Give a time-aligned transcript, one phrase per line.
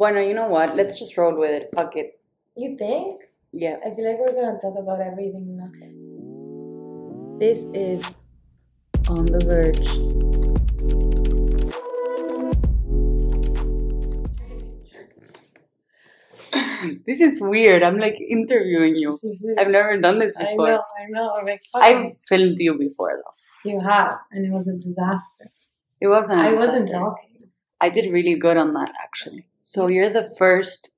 [0.00, 0.74] Bueno, you know what?
[0.76, 1.68] Let's just roll with it.
[1.76, 2.18] Fuck it.
[2.56, 3.20] You think?
[3.52, 3.76] Yeah.
[3.84, 5.68] I feel like we're gonna talk about everything now.
[7.38, 8.16] This is
[9.10, 9.90] On the Verge.
[17.06, 17.82] this is weird.
[17.82, 19.18] I'm like interviewing you.
[19.58, 20.66] I've never done this before.
[20.66, 21.36] I know, I know.
[21.38, 23.70] I'm like, fuck I've filmed you before though.
[23.70, 25.44] You have, and it was a disaster.
[26.00, 26.40] It wasn't.
[26.40, 27.50] I wasn't talking.
[27.82, 29.44] I did really good on that actually.
[29.70, 30.96] So you're the first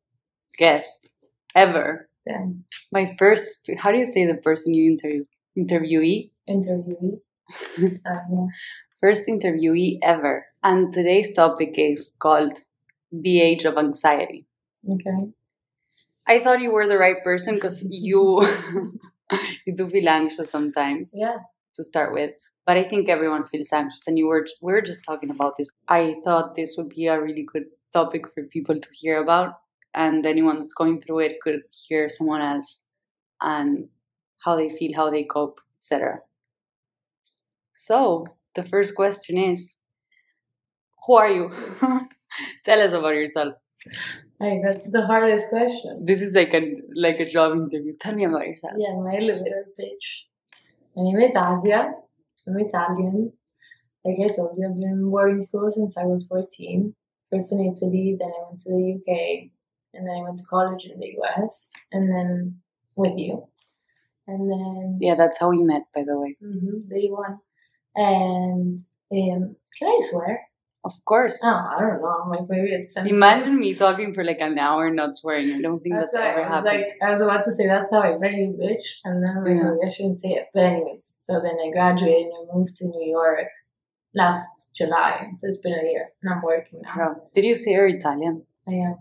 [0.57, 1.15] guest
[1.55, 2.09] ever.
[2.25, 3.69] Then My first.
[3.81, 5.25] How do you say the person you interview?
[5.59, 6.31] Interviewee.
[6.49, 7.21] interviewee.
[8.11, 8.47] Uh, I.
[8.99, 10.47] First interviewee ever.
[10.63, 12.55] And today's topic is called
[13.13, 14.47] the age of anxiety.
[14.89, 15.33] Okay.
[16.27, 18.41] I thought you were the right person because you
[19.67, 21.39] you do feel anxious sometimes Yeah.
[21.75, 22.33] to start with.
[22.65, 25.69] But I think everyone feels anxious, and you were we were just talking about this.
[25.89, 29.55] I thought this would be a really good topic for people to hear about,
[29.95, 32.89] and anyone that's going through it could hear someone else
[33.41, 33.89] and
[34.45, 36.21] how they feel, how they cope, etc.
[37.77, 39.79] So the first question is,
[41.07, 41.51] who are you?
[42.65, 43.55] Tell us about yourself.
[44.39, 46.05] Like that's the hardest question.
[46.05, 47.93] This is like a like a job interview.
[48.01, 48.75] Tell me about yourself.
[48.79, 50.29] Yeah, my elevator pitch.
[50.97, 51.93] My name is Asia.
[52.47, 53.33] I'm Italian.
[54.05, 56.95] Like I told you, I've been in boarding school since I was 14.
[57.33, 59.51] First in Italy, then I went to the UK,
[59.95, 62.61] and then I went to college in the US, and then
[62.95, 63.49] with you.
[64.29, 66.37] And then Yeah, that's how we met, by the way.
[66.41, 67.39] hmm the one.
[67.97, 68.79] And
[69.13, 70.43] um, can I swear?
[70.85, 71.41] Of course.
[71.45, 72.23] Oh, I don't know.
[72.25, 73.17] I'm Like maybe it's sensitive.
[73.17, 75.53] Imagine me talking for like an hour not swearing.
[75.55, 76.79] I don't think that's, why ever I happened.
[76.81, 79.45] like, I was about to say that's how I met you, bitch, and then I'm
[79.45, 79.71] like, Yeah.
[79.71, 80.49] maybe I shouldn't say it.
[80.53, 83.49] But anyways, so then I graduated and I moved to New York
[84.15, 85.29] last July.
[85.37, 86.95] So it's been a year, and I'm working now.
[86.97, 87.17] Wow.
[87.35, 88.45] Did you say you're Italian?
[88.67, 88.97] I am.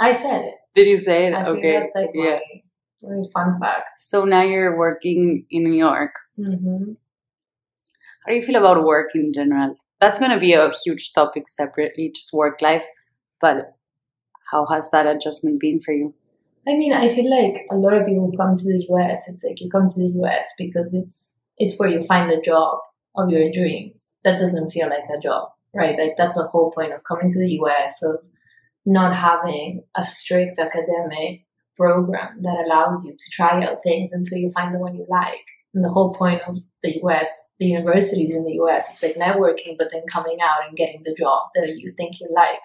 [0.00, 0.54] I said it.
[0.74, 1.34] Did you say it?
[1.34, 1.78] I okay.
[1.78, 2.38] that's like yeah.
[3.02, 3.98] really fun fact.
[3.98, 6.14] So now you're working in New York.
[6.38, 6.92] Mm-hmm.
[8.24, 9.76] How do you feel about work in general?
[10.00, 12.84] That's going to be a huge topic separately, just work life.
[13.40, 13.76] But
[14.50, 16.14] how has that adjustment been for you?
[16.66, 19.22] I mean, I feel like a lot of people come to the US.
[19.28, 22.78] It's like you come to the US because it's it's where you find the job
[23.16, 24.10] of your dreams.
[24.24, 25.98] That doesn't feel like a job, right?
[25.98, 28.16] Like that's the whole point of coming to the US of
[28.86, 34.50] not having a strict academic program that allows you to try out things until you
[34.50, 35.46] find the one you like.
[35.74, 39.76] And the whole point of the US, the universities in the US, it's like networking,
[39.76, 42.60] but then coming out and getting the job that you think you like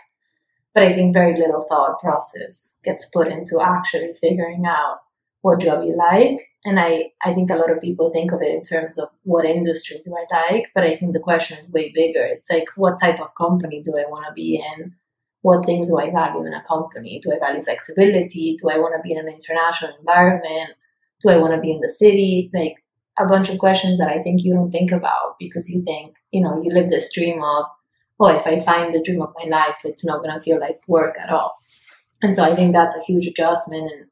[0.74, 5.00] but I think very little thought process gets put into actually figuring out
[5.42, 6.42] what job you like.
[6.66, 9.46] And I, I think a lot of people think of it in terms of what
[9.46, 12.24] industry do I like, but I think the question is way bigger.
[12.24, 14.96] It's like, what type of company do I want to be in?
[15.42, 17.22] What things do I value in a company?
[17.24, 18.58] Do I value flexibility?
[18.62, 20.72] Do I want to be in an international environment?
[21.22, 22.52] Do I want to be in the city?
[22.54, 22.84] Like
[23.18, 26.42] a bunch of questions that I think you don't think about because you think, you
[26.42, 27.66] know, you live this dream of,
[28.20, 30.82] oh, if I find the dream of my life, it's not going to feel like
[30.88, 31.54] work at all.
[32.22, 33.90] And so I think that's a huge adjustment.
[33.92, 34.08] And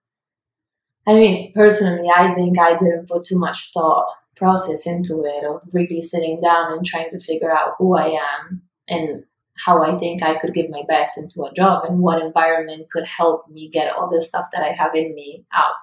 [1.07, 5.61] I mean, personally, I think I didn't put too much thought process into it of
[5.73, 9.23] really sitting down and trying to figure out who I am and
[9.65, 13.05] how I think I could give my best into a job and what environment could
[13.07, 15.73] help me get all the stuff that I have in me out.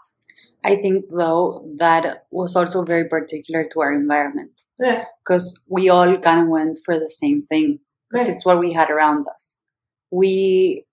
[0.65, 5.05] I think, though, that was also very particular to our environment Yeah.
[5.25, 7.81] because we all kind of went for the same thing
[8.11, 8.37] because Right.
[8.37, 9.67] it's what we had around us.
[10.11, 10.87] We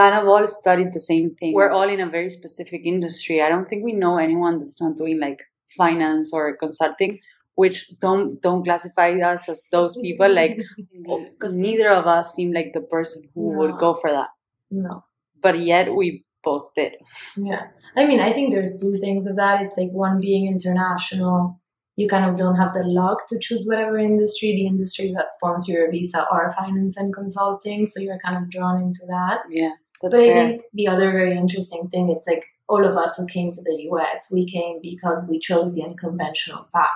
[0.00, 1.52] kind of all studied the same thing.
[1.58, 3.36] We're all in a very specific industry.
[3.46, 5.42] I don't think we know anyone that's not doing like
[5.76, 7.18] finance or consulting,
[7.62, 10.30] which don't don't classify us as those people.
[10.40, 10.56] Like
[11.32, 13.58] because neither of us seem like the person who No.
[13.58, 14.30] would go for that,
[14.70, 15.04] no.
[15.46, 16.92] but yet we both did.
[17.36, 17.64] Yeah.
[17.96, 19.60] I mean, I think there's two things of that.
[19.62, 21.60] It's like one being international,
[21.96, 24.50] you kind of don't have the luck to choose whatever industry.
[24.52, 28.80] The industries that sponsor your visa are finance and consulting, so you're kind of drawn
[28.86, 29.38] into that.
[29.50, 29.72] Yeah,
[30.02, 33.26] that's but I think the other very interesting thing, it's like all of us who
[33.26, 36.90] came to the US, we came because we chose the unconventional path,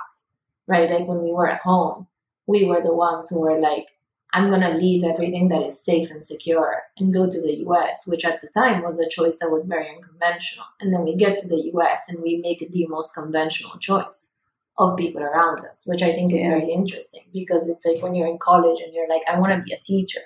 [0.67, 0.89] right?
[0.89, 2.07] Like when we were at home,
[2.47, 3.87] we were the ones who were like,
[4.35, 8.03] I'm going to leave everything that is safe and secure and go to the US,
[8.07, 10.65] which at the time was a choice that was very unconventional.
[10.79, 14.33] And then we get to the US and we make the most conventional choice
[14.79, 16.49] of people around us, which I think is Yeah.
[16.49, 19.61] very interesting because it's like when you're in college and you're like, I want to
[19.61, 20.21] be a teacher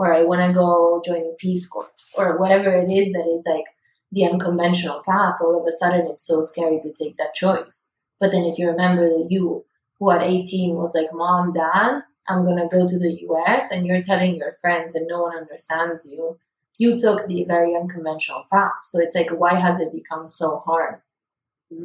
[0.00, 3.44] or I want to go join the Peace Corps or whatever it is that is
[3.46, 3.66] like
[4.10, 7.92] the unconventional path, all of a sudden it's so scary to take that choice.
[8.18, 9.66] But then if you remember the you
[9.98, 13.86] who at 18 was like, Mom, Dad, I'm going to go to the US and
[13.86, 16.38] you're telling your friends and no one understands you,
[16.78, 18.80] you took the very unconventional path.
[18.82, 21.02] So it's like, why has it become so hard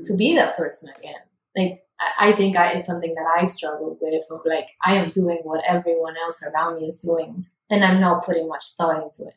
[0.06, 1.20] to be that person again?
[1.54, 1.82] Like,
[2.18, 5.66] I think I, it's something that I struggle with of like, I am doing what
[5.68, 9.36] everyone else around me is doing, and I'm not putting much thought into it.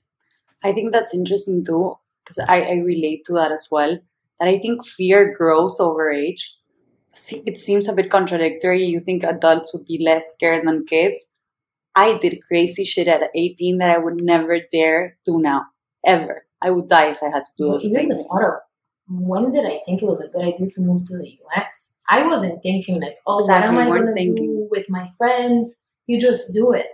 [0.63, 3.99] I think that's interesting too, because I, I relate to that as well.
[4.39, 6.57] That I think fear grows over age.
[7.13, 8.85] See, it seems a bit contradictory.
[8.85, 11.37] You think adults would be less scared than kids.
[11.95, 15.67] I did crazy shit at 18 that I would never dare do now,
[16.07, 16.45] ever.
[16.63, 18.17] I would die if I had to do those even things.
[18.17, 18.55] the thought of
[19.09, 21.97] when did I think it was a good idea to move to the US?
[22.09, 23.75] I wasn't thinking like, oh, exactly.
[23.75, 25.83] what am I going to do with my friends?
[26.07, 26.87] You just do it.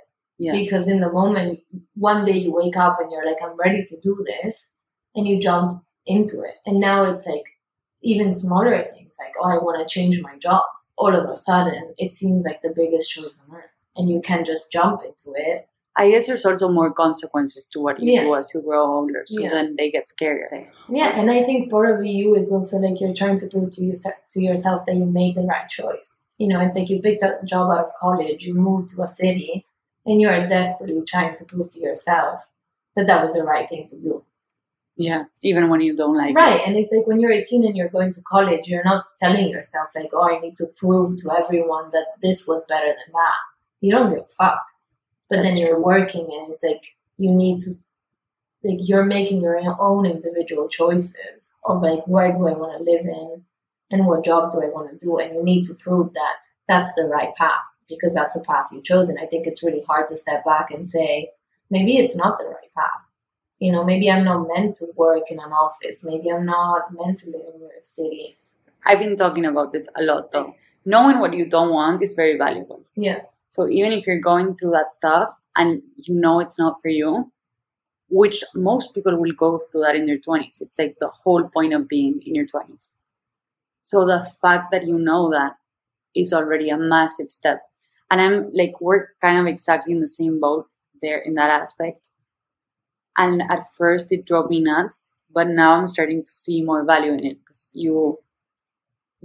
[0.44, 0.52] Yeah.
[0.52, 1.60] Because in the moment,
[1.94, 4.72] one day you wake up and you're like, I'm ready to do this.
[5.14, 6.56] And you jump into it.
[6.66, 7.44] And now it's like
[8.02, 10.92] even smaller things like, oh, I want to change my jobs.
[10.98, 13.70] All of a sudden, it seems like the biggest choice on earth.
[13.96, 18.00] And you can just jump into it I guess there's also more consequences to what
[18.00, 18.22] you yeah.
[18.22, 19.50] do as you grow older, so yeah.
[19.50, 20.66] then they get scarier.
[20.88, 23.82] Yeah, and I think part of you is also like you're trying to prove to
[23.82, 23.92] you
[24.30, 26.26] to yourself that you made the right choice.
[26.38, 29.02] You know, it's like you picked up a job out of college, you moved to
[29.02, 29.66] a city,
[30.06, 32.48] and you are desperately trying to prove to yourself
[32.96, 34.24] that that was the right thing to do.
[34.96, 36.52] Yeah, even when you don't like right.
[36.52, 36.58] it.
[36.58, 39.48] Right, and it's like when you're 18 and you're going to college, you're not telling
[39.48, 43.40] yourself like, "Oh, I need to prove to everyone that this was better than that."
[43.80, 44.64] You don't give a fuck
[45.28, 45.84] but That's then you're true.
[45.84, 47.70] working and it's like you need to
[48.62, 53.04] like you're making your own individual choices of like where do I want to live
[53.04, 53.44] in
[53.90, 56.36] and what job do I want to do and you need to prove that
[56.68, 59.18] that's the right path because that's the path you've chosen.
[59.20, 61.30] I think it's really hard to step back and say
[61.70, 63.02] maybe it's not the right path
[63.58, 67.18] you know maybe I'm not meant to work in an office maybe I'm not meant
[67.18, 68.36] to live in New York City
[68.84, 70.54] I've been talking about this a lot though
[70.84, 73.20] knowing what you don't want is very valuable yeah
[73.54, 77.30] so even if you're going through that stuff and you know it's not for you,
[78.08, 81.72] which most people will go through that in their 20s, it's like the whole point
[81.72, 82.96] of being in your 20s.
[83.82, 85.56] So the fact that you know that
[86.16, 87.62] is already a massive step.
[88.10, 90.68] And I'm like, we're kind of exactly in the same boat
[91.02, 92.10] there in that aspect.
[93.16, 97.12] And at first it drove me nuts, but now I'm starting to see more value
[97.12, 98.18] in it because you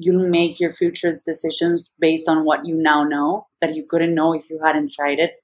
[0.01, 4.33] you make your future decisions based on what you now know that you couldn't know
[4.33, 5.43] if you hadn't tried it.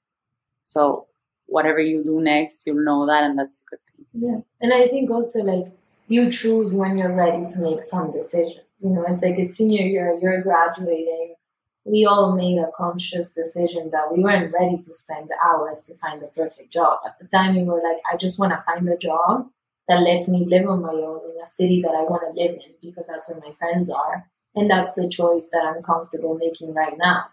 [0.64, 1.06] So
[1.46, 4.06] whatever you do next, you'll know that, and that's a good thing.
[4.14, 5.72] Yeah, and I think also like
[6.08, 8.64] you choose when you're ready to make some decisions.
[8.78, 11.34] You know, it's like it's senior year, you're graduating.
[11.86, 16.20] We all made a conscious decision that we weren't ready to spend hours to find
[16.20, 16.98] the perfect job.
[17.06, 19.46] At the time, we were like, I just want to find a job
[19.88, 22.54] that lets me live on my own in a city that I want to live
[22.54, 26.74] in because that's where my friends are and that's the choice that I'm comfortable making
[26.74, 27.26] right now.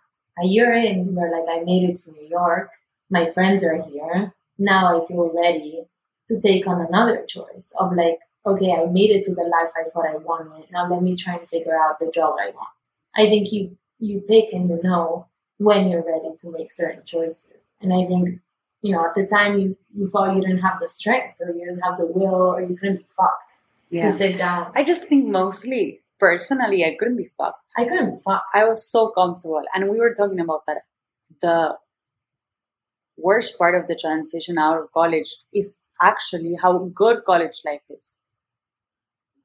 [0.44, 2.70] A year in, you're like, I made it to New York.
[3.10, 4.34] My friends are here.
[4.60, 5.86] Now I feel ready
[6.28, 9.90] to take on another choice of like, okay, I made it to the life I
[9.90, 10.70] thought I wanted.
[10.72, 12.68] Now let me try and figure out the job I want.
[13.16, 17.72] I think you you pick and you know when you're ready to make certain choices.
[17.82, 18.40] And I think,
[18.82, 21.66] you know, at the time you, you thought you didn't have the strength or you
[21.66, 23.54] didn't have the will or you couldn't be fucked
[23.90, 24.06] yeah.
[24.06, 24.72] to sit down.
[24.76, 27.64] I just think mostly personally, I couldn't be fucked.
[27.78, 28.50] I couldn't be fucked.
[28.54, 29.64] I was so comfortable.
[29.74, 30.82] And we were talking about that.
[31.42, 31.78] The
[33.18, 38.20] worst part of the transition out of college is actually how good college life is.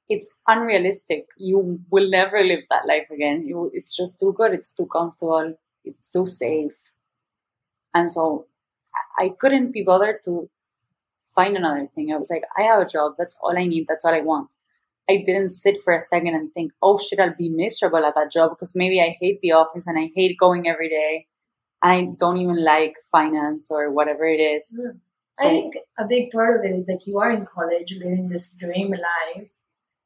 [0.09, 1.27] It's unrealistic.
[1.37, 3.47] You will never live that life again.
[3.47, 4.55] You, it's just too good.
[4.55, 5.55] It's too comfortable.
[5.85, 6.73] It's too safe.
[7.95, 8.47] And so
[9.19, 10.49] I couldn't be bothered to
[11.35, 12.13] find another thing.
[12.13, 13.13] I was like, I have a job.
[13.17, 13.87] That's all I need.
[13.89, 14.55] That's all I want.
[15.11, 18.31] I didn't sit for a second and think, oh shit, I'll be miserable at that
[18.31, 21.27] job because maybe I hate the office and I hate going every day.
[21.83, 24.79] I don't even like finance or whatever it is.
[24.79, 24.99] Mm.
[25.39, 28.29] So, I think a big part of it is like you are in college living
[28.29, 29.53] this dream life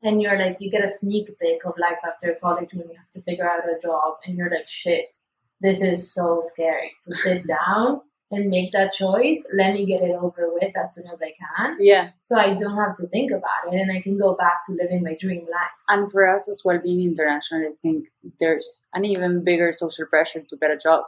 [0.02, 3.10] and you're like, you get a sneak peek of life after college when you have
[3.12, 5.16] to figure out a job and you're like, shit,
[5.60, 8.00] this is so scary to sit down
[8.32, 11.76] and make that choice, let me get it over with as soon as I can.
[11.78, 12.10] Yeah.
[12.18, 15.02] So I don't have to think about it and I can go back to living
[15.02, 15.78] my dream life.
[15.88, 18.08] And for us as well, being international, I think
[18.40, 21.04] there's an even bigger social pressure to get a job.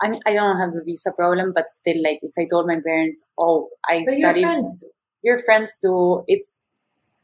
[0.00, 2.80] I mean, I don't have the visa problem, but still, like, if I told my
[2.80, 4.90] parents, "Oh, I but studied," your friends do.
[5.22, 6.24] Your friends do.
[6.26, 6.64] It's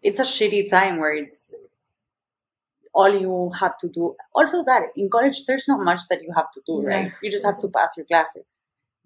[0.07, 1.55] it's a shitty time where it's
[2.95, 4.15] all you have to do.
[4.35, 7.13] Also, that in college, there's not much that you have to do, right?
[7.23, 8.61] You just have to pass your classes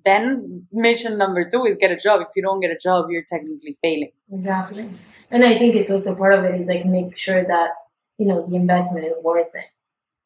[0.04, 2.20] then mission number two is get a job.
[2.22, 4.12] If you don't get a job, you're technically failing.
[4.32, 4.90] Exactly.
[5.30, 7.70] And I think it's also part of it is like make sure that,
[8.18, 9.66] you know, the investment is worth it.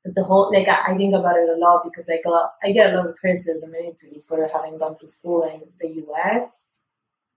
[0.05, 2.23] That the whole, like, I, think about it a lot because like,
[2.63, 6.05] I get a lot of criticism in Italy for having gone to school in the
[6.07, 6.71] US.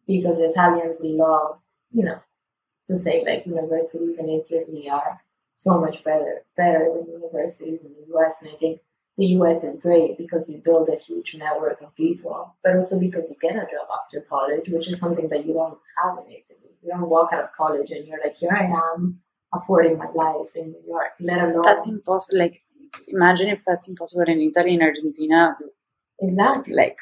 [0.06, 1.60] because the Italians love,
[1.92, 2.20] you know,
[2.88, 5.22] to say like universities in Italy are
[5.54, 8.42] so much better better than universities in the US.
[8.42, 8.80] And I think
[9.18, 13.30] the US is great because you build a huge network of people, but also because
[13.30, 16.72] you get a job after college, which is something that you don't have in Italy.
[16.84, 19.22] You don't walk out of college and you're like, here I am
[19.54, 22.40] affording my life in New York, let alone That's impossible.
[22.40, 22.62] Like,
[23.08, 25.58] imagine if that's impossible in Italy, in Argentina.
[26.22, 26.76] Exactly.
[26.76, 26.98] Like,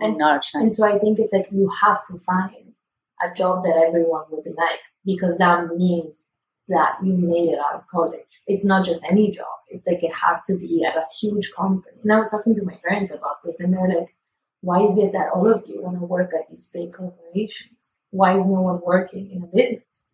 [0.00, 0.62] And- not a chance.
[0.62, 2.74] And so I think it's like you have to find
[3.22, 6.28] a job that everyone would like because that means
[6.68, 8.42] that you made it out of college.
[8.46, 9.46] It's not just any job.
[9.70, 11.96] It's like it has to be at a huge company.
[12.02, 14.14] And I was talking to my parents about this and they're like,
[14.62, 18.00] why is it that all of you want to work at these big corporations?
[18.10, 20.06] Why is no one working in a business?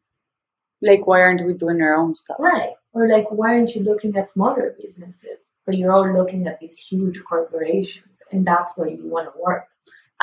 [0.82, 2.36] like, why aren't we doing our own stuff?
[2.40, 2.70] Right.
[2.92, 5.52] Or like, why aren't you looking at smaller businesses?
[5.64, 9.68] But you're all looking at these huge corporations and that's where you want to work.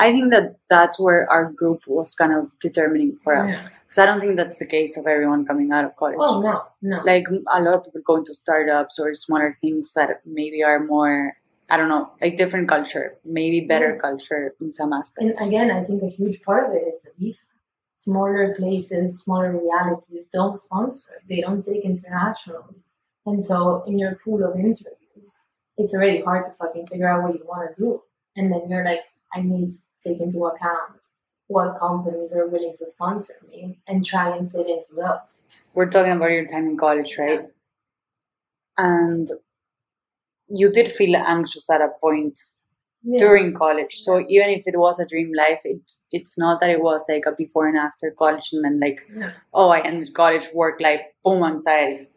[0.00, 3.56] I think that that's where our group was kind of determining for us.
[3.58, 6.16] Because I don't think that's the case of everyone coming out of college.
[6.18, 7.02] Oh, no, no.
[7.04, 11.36] Like a lot of people going to startups or smaller things that maybe are more,
[11.68, 13.98] I don't know, like different culture, maybe better Yeah.
[14.08, 15.42] culture in some aspects.
[15.42, 17.46] And again, I think a huge part of it is the visa.
[17.94, 21.14] Smaller places, smaller realities don't sponsor.
[21.28, 22.88] They don't take internationals.
[23.26, 25.44] And so in your pool of interviews,
[25.76, 28.02] it's already hard to fucking figure out what you want to do.
[28.36, 29.02] And then you're like,
[29.34, 31.06] I need to take into account
[31.46, 35.44] what companies are willing to sponsor me and try and fit into those.
[35.74, 37.48] We're talking about your time in college, right?
[38.78, 39.28] And
[40.48, 42.38] you did feel anxious at a point
[43.02, 43.18] Yeah.
[43.18, 43.94] during college.
[44.06, 47.24] So even if it was a dream life, it's it's not that it was like
[47.26, 49.32] a before and after college and then like, Yeah.
[49.54, 52.08] oh, I ended college, work life, boom, anxiety.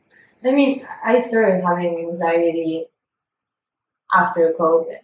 [0.43, 2.87] I mean, I started having anxiety
[4.13, 4.99] after COVID.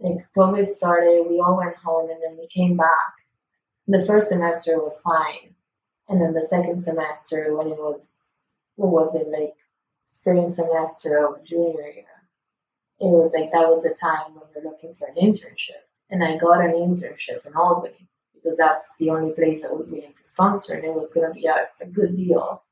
[0.00, 3.12] Like COVID started, we all went home and then we came back.
[3.86, 5.54] The first semester was fine.
[6.08, 8.22] And then the second semester when it was
[8.76, 9.54] what was it, like
[10.04, 12.04] spring semester of junior year,
[12.98, 15.84] it was like that was the time when you're looking for an internship.
[16.08, 20.12] And I got an internship in Albany because that's the only place that was willing
[20.12, 22.62] to sponsor and it was gonna be a, a good deal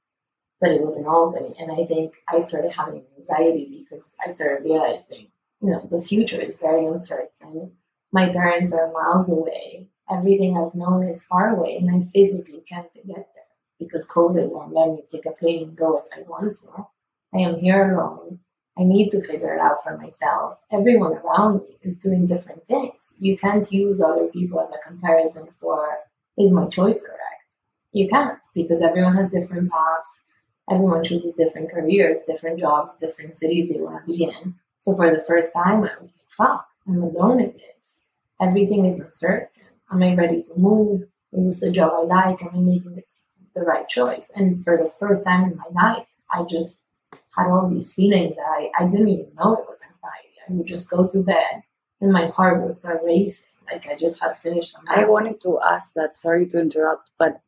[0.61, 1.55] but it was in Albany.
[1.59, 5.29] And I think I started having anxiety because I started realizing,
[5.61, 7.73] you know, the future is very uncertain.
[8.13, 9.89] My parents are miles away.
[10.11, 13.45] Everything I've known is far away, and I physically can't get there
[13.79, 16.87] because COVID won't let me take a plane and go if I want to.
[17.35, 18.41] I am here alone.
[18.79, 20.63] I need to figure it out for myself.
[20.71, 23.19] Everyone around me is doing different things.
[23.21, 25.99] You can't use other people as a comparison for
[26.39, 27.57] is my choice correct?
[27.93, 30.25] You can't because everyone has different paths
[30.71, 34.55] everyone chooses different careers, different jobs, different cities they want to be in.
[34.79, 38.07] So for the first time, I was like, fuck, I'm alone in this.
[38.41, 39.65] Everything is uncertain.
[39.91, 41.03] Am I ready to move?
[41.33, 42.43] Is this a job I like?
[42.43, 44.31] Am I making this the right choice?
[44.35, 46.93] And for the first time in my life, I just
[47.37, 50.35] had all these feelings that I, I didn't even know it was anxiety.
[50.49, 51.63] I would just go to bed
[52.01, 53.57] and my heart would start racing.
[53.71, 56.17] Like I just had finished a I wanted to ask that.
[56.17, 57.43] Sorry to interrupt, but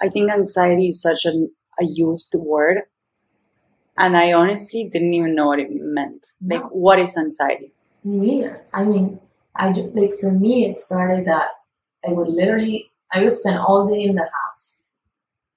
[0.00, 2.82] I think anxiety is such an, a used word,
[3.98, 6.26] and I honestly didn't even know what it meant.
[6.42, 7.72] Like, what is anxiety?
[8.04, 8.64] Me neither.
[8.72, 9.20] I mean,
[9.54, 11.48] I ju- like for me, it started that
[12.06, 14.82] I would literally I would spend all day in the house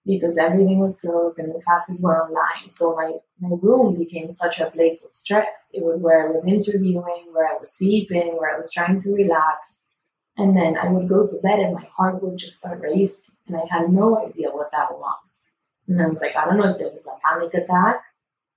[0.06, 2.70] because everything was closed and the classes were online.
[2.70, 5.70] So my my room became such a place of stress.
[5.74, 9.12] It was where I was interviewing, where I was sleeping, where I was trying to
[9.14, 9.86] relax,
[10.38, 13.58] and then I would go to bed and my heart would just start racing, and
[13.58, 15.50] I had no idea what that was.
[15.88, 18.02] And I was like, I don't know if this is a panic attack.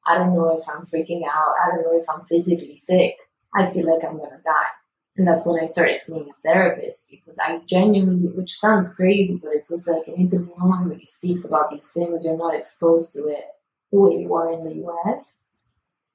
[0.07, 1.55] I don't know if I'm freaking out.
[1.65, 3.17] I don't know if I'm physically sick.
[3.55, 4.73] I feel like I'm gonna die.
[5.17, 9.53] And that's when I started seeing a therapist because I genuinely, which sounds crazy, but
[9.55, 12.25] it's just like in Italy, no one really speaks about these things.
[12.25, 13.45] You're not exposed to it
[13.91, 15.49] the way you are in the US.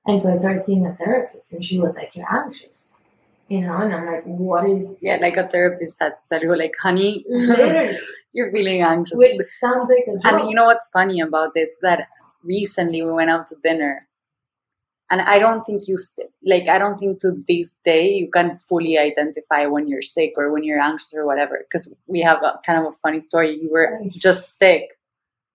[0.08, 3.00] And so I started seeing a therapist, and she was like, You're anxious.
[3.50, 4.98] You know, and I'm like, What is.
[5.01, 7.98] Yeah, like a therapist had to tell you, like, honey, Literally,
[8.34, 9.17] you're feeling anxious.
[9.20, 10.25] which sounds like a joke.
[10.41, 11.72] And you know what's funny about this?
[11.82, 12.08] That
[12.44, 14.08] recently we went out to dinner,
[15.10, 16.67] and I don't think you st- like.
[16.67, 20.63] I don't think to this day you can fully identify when you're sick or when
[20.63, 21.60] you're anxious or whatever.
[21.60, 23.58] Because we have a kind of a funny story.
[23.62, 24.84] You were just sick.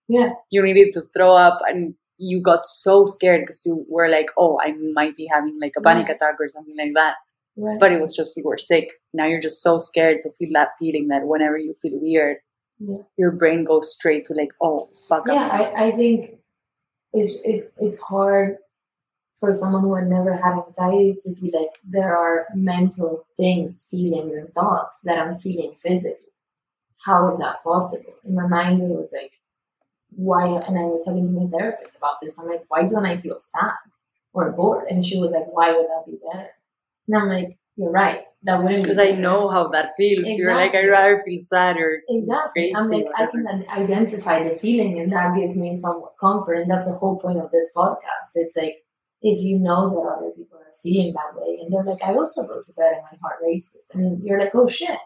[0.07, 4.27] yeah, You needed to throw up, and you got so scared because you were like,
[4.37, 6.15] "Oh, I might be having like a panic Right.
[6.15, 7.15] attack or something like that."
[7.57, 7.79] right.
[7.79, 8.89] But it was just you were sick.
[9.13, 12.37] Now you're just so scared to feel that feeling that whenever you feel weird,
[12.79, 13.03] Yeah.
[13.17, 16.39] your brain goes straight to like, "Oh, fuck." yeah, I'm I, I think
[17.13, 18.57] it's it, it's hard
[19.39, 24.33] for someone who had never had anxiety to be like there are mental things, feelings,
[24.33, 26.31] and thoughts that I'm feeling physically.
[27.05, 28.15] how is that possible?
[28.23, 29.33] In my mind, it was like,
[30.11, 30.45] why?
[30.47, 32.39] And I was talking to my therapist about this.
[32.39, 33.75] I'm like, why don't I feel sad
[34.31, 34.87] or bored?
[34.89, 36.51] And she was like, why would that be better?
[37.07, 38.23] And I'm like, you're right.
[38.45, 40.19] That wouldn't because I know how that feels.
[40.19, 40.35] Exactly.
[40.37, 42.73] You're like, I'd rather feel sad or exactly.
[42.73, 46.55] Crazy, I'm like, I can identify the feeling, and that gives me some comfort.
[46.55, 48.35] And that's the whole point of this podcast.
[48.35, 48.83] It's like
[49.21, 52.45] if you know that other people are feeling that way, and they're like, I also
[52.45, 54.99] go to bed and my heart races, and you're like, oh shit,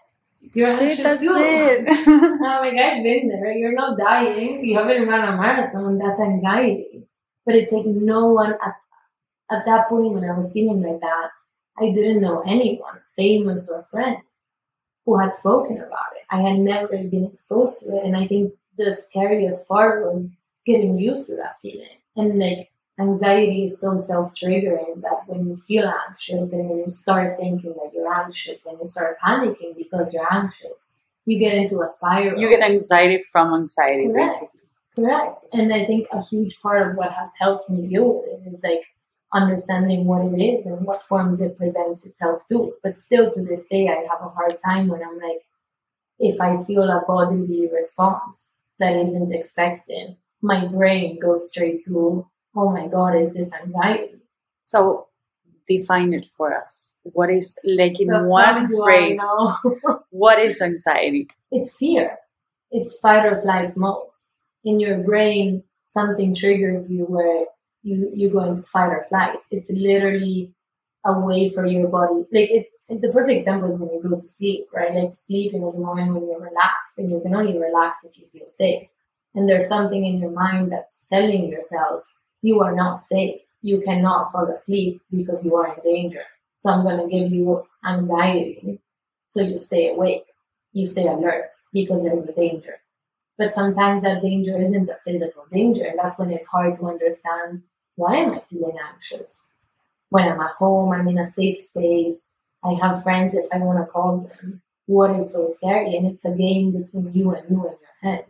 [0.54, 1.36] you're shit, that's too.
[1.38, 1.86] it.
[1.88, 3.52] I'm like, I've been there.
[3.52, 4.66] You're not dying.
[4.66, 6.00] You haven't run a marathon.
[6.00, 7.08] That's anxiety.
[7.46, 8.76] But it's like no one at
[9.50, 11.30] at that point when I was feeling like that,
[11.80, 14.18] I didn't know anyone, famous or friend,
[15.06, 16.24] who had spoken about it.
[16.30, 18.04] I had never been exposed to it.
[18.04, 21.98] And I think the scariest part was getting used to that feeling.
[22.16, 26.90] And like anxiety is so self triggering that when you feel anxious and then you
[26.90, 31.80] start thinking that you're anxious and you start panicking because you're anxious, you get into
[31.82, 32.40] a spiral.
[32.42, 34.34] You get anxiety from anxiety, Correct.
[34.42, 34.70] basically.
[34.96, 35.46] Correct.
[35.54, 38.64] And I think a huge part of what has helped me deal with it is
[38.64, 38.88] like
[39.34, 42.74] understanding what it is and what forms it presents itself to.
[42.84, 45.42] But still to this day, I have a hard time when I'm like,
[46.20, 52.72] if I feel a bodily response that isn't expected, my brain goes straight to, oh
[52.72, 54.22] my God, is this anxiety?
[54.64, 55.08] So
[55.68, 56.98] define it for us.
[57.04, 59.22] What is, like in the one phrase,
[60.10, 61.28] what is anxiety?
[61.52, 62.18] It's fear.
[62.72, 64.08] It's fight or flight mode.
[64.64, 67.46] In your brain, something triggers you where
[67.84, 69.40] you you go into fight or flight.
[69.52, 70.54] It's literally
[71.06, 72.26] a way for your body.
[72.32, 74.94] Like it, the perfect example is when you go to sleep, right?
[74.94, 78.26] Like sleeping is a moment when you relax, and you can only relax if you
[78.28, 78.90] feel safe.
[79.36, 82.04] And there's something in your mind that's telling yourself
[82.42, 83.42] you are not safe.
[83.62, 86.24] You cannot fall asleep because you are in danger.
[86.58, 88.80] So I'm going to give you anxiety,
[89.26, 90.24] so you stay awake,
[90.74, 92.80] you stay alert because there's a danger.
[93.38, 97.60] But sometimes that danger isn't a physical danger, and that's when it's hard to understand
[97.98, 99.50] why am I feeling anxious?
[100.10, 102.32] When I'm at home, I'm in a safe space,
[102.64, 104.62] I have friends if I want to call them.
[104.86, 105.98] What is so scary?
[105.98, 108.26] And it's a game between you and you and your head.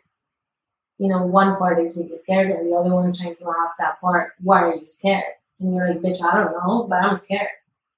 [0.97, 3.75] You know, one part is really scared, and the other one is trying to ask
[3.77, 5.36] that part, why are you scared?
[5.60, 7.49] And you're like, bitch, I don't know, but I'm scared.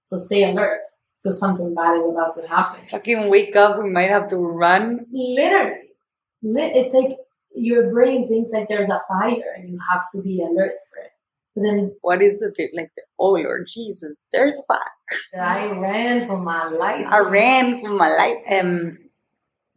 [0.03, 0.81] So stay alert
[1.23, 2.85] because something bad is about to happen.
[2.87, 5.05] Fucking wake up, we might have to run.
[5.11, 5.87] Literally.
[6.41, 7.17] It's like
[7.55, 11.11] your brain thinks like there's a fire and you have to be alert for it.
[11.55, 12.91] Then what is the like?
[12.95, 14.79] The, oh Lord Jesus, there's fire.
[15.39, 17.05] I ran for my life.
[17.07, 18.37] I ran for my life.
[18.49, 18.99] Um,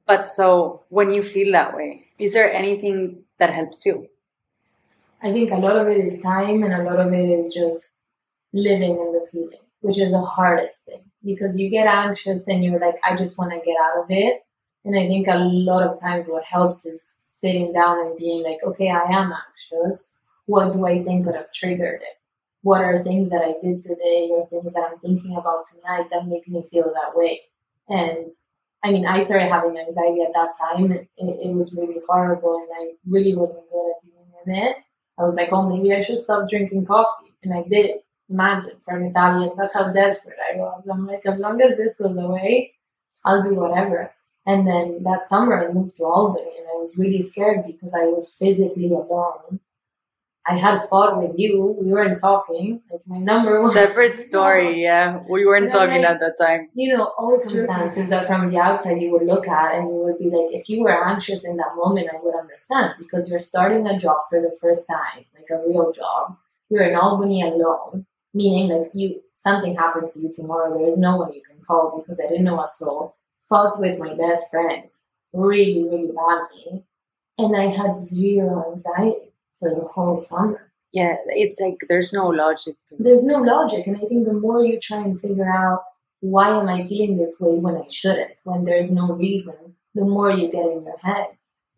[0.07, 4.09] but so when you feel that way, is there anything that helps you?
[5.23, 8.05] I think a lot of it is time, and a lot of it is just
[8.53, 12.81] living in the feeling, which is the hardest thing because you get anxious and you're
[12.81, 14.43] like, I just want to get out of it.
[14.85, 18.59] And I think a lot of times what helps is sitting down and being like,
[18.65, 22.17] okay, I am anxious what do I think could have triggered it?
[22.63, 26.29] What are things that I did today or things that I'm thinking about tonight that
[26.29, 27.41] make me feel that way?
[27.89, 28.31] And
[28.85, 30.93] I mean, I started having anxiety at that time.
[30.93, 34.77] It, it was really horrible and I really wasn't good at dealing with it.
[35.19, 37.33] I was like, oh, maybe I should stop drinking coffee.
[37.43, 38.01] And I did.
[38.29, 40.89] Imagine for an Italian, that's how desperate I was.
[40.91, 42.73] I'm like, as long as this goes away,
[43.25, 44.11] I'll do whatever.
[44.47, 48.07] And then that summer, I moved to Albany and I was really scared because I
[48.07, 49.61] was physically alone
[50.45, 51.77] I had fought with you.
[51.81, 52.81] We weren't talking.
[52.91, 53.71] It's my number one.
[53.71, 55.21] Separate story, yeah.
[55.31, 56.69] We weren't talking at that time.
[56.75, 60.19] You know, all circumstances that from the outside you would look at and you would
[60.19, 63.87] be like, if you were anxious in that moment, I would understand because you're starting
[63.87, 66.37] a job for the first time, like a real job.
[66.69, 70.77] You're in Albany alone, meaning like you something happens to you tomorrow.
[70.77, 73.17] There is no one you can call because I didn't know a soul.
[73.49, 74.91] Fought with my best friend
[75.33, 76.85] really, really badly,
[77.39, 79.32] and I had zero anxiety
[79.63, 80.73] for the whole summer.
[80.93, 82.97] Yeah, it's like there's no logic to.
[82.99, 83.87] There's no logic.
[83.87, 85.85] And I think the more you try and figure out
[86.21, 90.31] why am I feeling this way when I shouldn't, when there's no reason, the more
[90.31, 91.29] you get in your head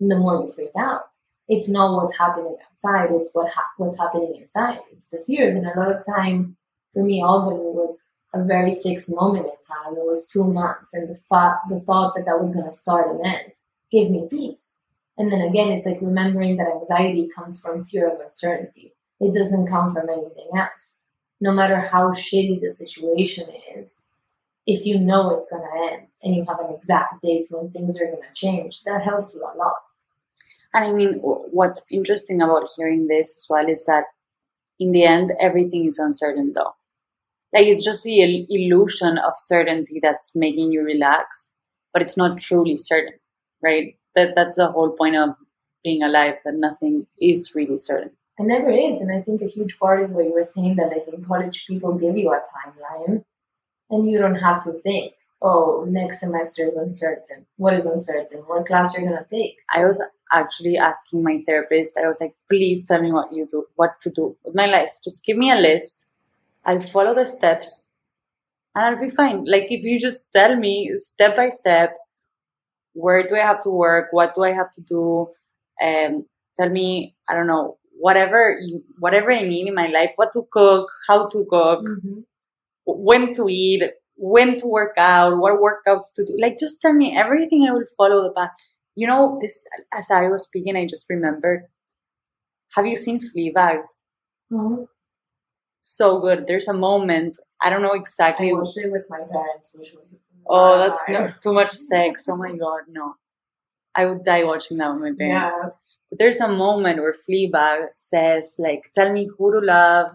[0.01, 1.03] and the more you freak out.
[1.47, 4.79] It's not what's happening outside, it's what ha- what's happening inside.
[4.92, 5.55] It's the fears.
[5.55, 6.57] And a lot of time
[6.94, 9.94] for me, Albany was a very fixed moment in time.
[9.97, 10.92] It was two months.
[10.94, 13.53] And the, thought, the thought that that was going to start and end
[13.92, 14.84] gave me peace
[15.16, 18.94] and then again, it's like remembering that anxiety comes from fear of uncertainty.
[19.20, 21.05] It doesn't come from anything else.
[21.40, 23.46] No matter how shitty the situation
[23.77, 24.07] is,
[24.66, 28.00] if you know it's going to end and you have an exact date when things
[28.00, 29.83] are going to change, that helps you a lot.
[30.72, 34.05] And I mean, what's interesting about hearing this as well is that
[34.81, 36.74] in the end, everything is uncertain though.
[37.53, 41.57] Like it's just the il- illusion of certainty that's making you relax,
[41.92, 43.14] but it's not truly certain,
[43.62, 43.96] right?
[44.14, 45.31] That that's the whole point of
[45.83, 48.12] being alive that nothing is really certain.
[48.38, 50.88] It never is and i think a huge part is what you were saying that
[50.88, 53.24] like in college people give you a timeline
[53.90, 57.46] and you don't have to think oh next semester is uncertain.
[57.57, 58.40] What is uncertain?
[58.46, 59.59] What class you're going to take?
[59.72, 63.64] I was actually asking my therapist i was like please tell me what you do
[63.77, 64.90] what to do with my life.
[65.03, 66.11] Just give me a list.
[66.64, 67.94] I'll follow the steps
[68.74, 69.44] and i'll be fine.
[69.44, 71.96] Like if you just tell me step by step
[72.94, 74.09] where do I have to work?
[74.12, 75.28] What do I have to do?
[75.85, 76.26] Um,
[76.57, 80.42] tell me, I don't know, whatever you, whatever I need in my life, what to
[80.50, 82.20] cook, how to cook, mm-hmm.
[82.87, 83.83] when to eat,
[84.16, 86.37] when to work out, what workouts to do.
[86.40, 87.66] Like, just tell me everything.
[87.66, 88.50] I will follow the path.
[88.94, 91.64] You know, this as I was speaking, I just remembered.
[92.76, 93.83] Have you seen Fleabag?
[94.52, 94.85] Mm-hmm.
[95.80, 96.46] So good.
[96.46, 97.37] There's a moment.
[97.62, 98.50] I don't know exactly.
[98.50, 102.28] I watched it with my parents, which was Oh, that's not too much sex.
[102.28, 103.14] Oh my god, no.
[103.94, 105.54] I would die watching that with my parents.
[105.57, 105.70] Yeah.
[106.11, 110.12] But there's a moment where Fleabag says, like, tell me who to love,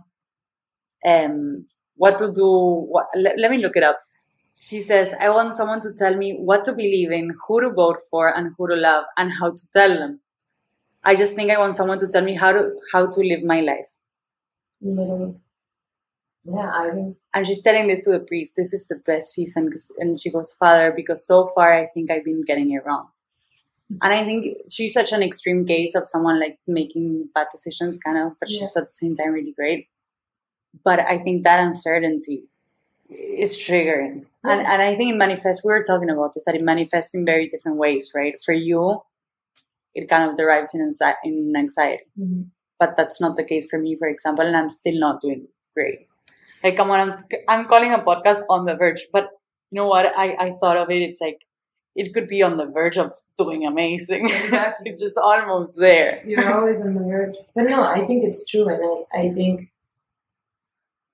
[1.05, 1.65] um,
[1.95, 2.47] what to do.
[2.47, 3.99] What, let, let me look it up.
[4.61, 7.99] She says, I want someone to tell me what to believe in, who to vote
[8.09, 10.19] for, and who to love, and how to tell them.
[11.03, 13.61] I just think I want someone to tell me how to how to live my
[13.61, 13.87] life.
[14.81, 15.35] Literally.
[16.43, 17.17] Yeah, I think.
[17.34, 18.54] And she's telling this to the priest.
[18.56, 22.23] This is the best season, and she goes, "Father, because so far I think I've
[22.23, 23.10] been getting it wrong."
[24.02, 28.19] And I think she's such an extreme case of someone like making bad decisions, kind
[28.19, 28.84] of, but she's yeah.
[28.84, 29.88] at the same time really great.
[30.84, 32.43] But I think that uncertainty
[33.10, 34.52] is triggering, yeah.
[34.52, 35.63] and and I think it manifests.
[35.65, 38.36] We were talking about this that it manifests in very different ways, right?
[38.45, 39.02] For you,
[39.95, 42.04] it kind of derives in anxiety, in anxiety.
[42.17, 42.43] Mm-hmm.
[42.80, 46.09] but that's not the case for me, for example, and I'm still not doing great.
[46.63, 47.17] Like, come on, I'm,
[47.48, 49.30] I'm calling a podcast on the verge, but
[49.72, 50.06] you know what?
[50.17, 51.02] I, I thought of it.
[51.02, 51.45] It's like,
[51.95, 54.26] it could be on the verge of doing amazing.
[54.26, 54.89] Exactly.
[54.89, 56.22] it's just almost there.
[56.26, 57.36] You're always on the verge.
[57.56, 58.67] But no, I think it's true.
[58.67, 58.82] And
[59.13, 59.72] I, I think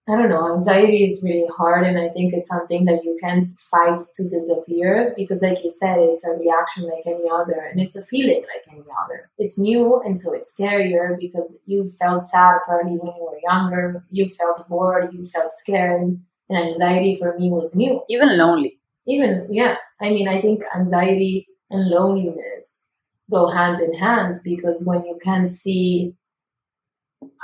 [0.08, 3.50] I don't know, anxiety is really hard, and I think it's something that you can't
[3.50, 7.96] fight to disappear because, like you said, it's a reaction like any other, and it's
[7.96, 9.32] a feeling like any other.
[9.40, 14.06] It's new, and so it's scarier because you felt sad probably when you were younger,
[14.12, 18.02] you felt bored, you felt scared, and anxiety for me was new.
[18.08, 18.76] Even lonely.
[19.08, 19.78] Even, yeah.
[20.00, 22.86] I mean, I think anxiety and loneliness
[23.32, 26.14] go hand in hand because when you can't see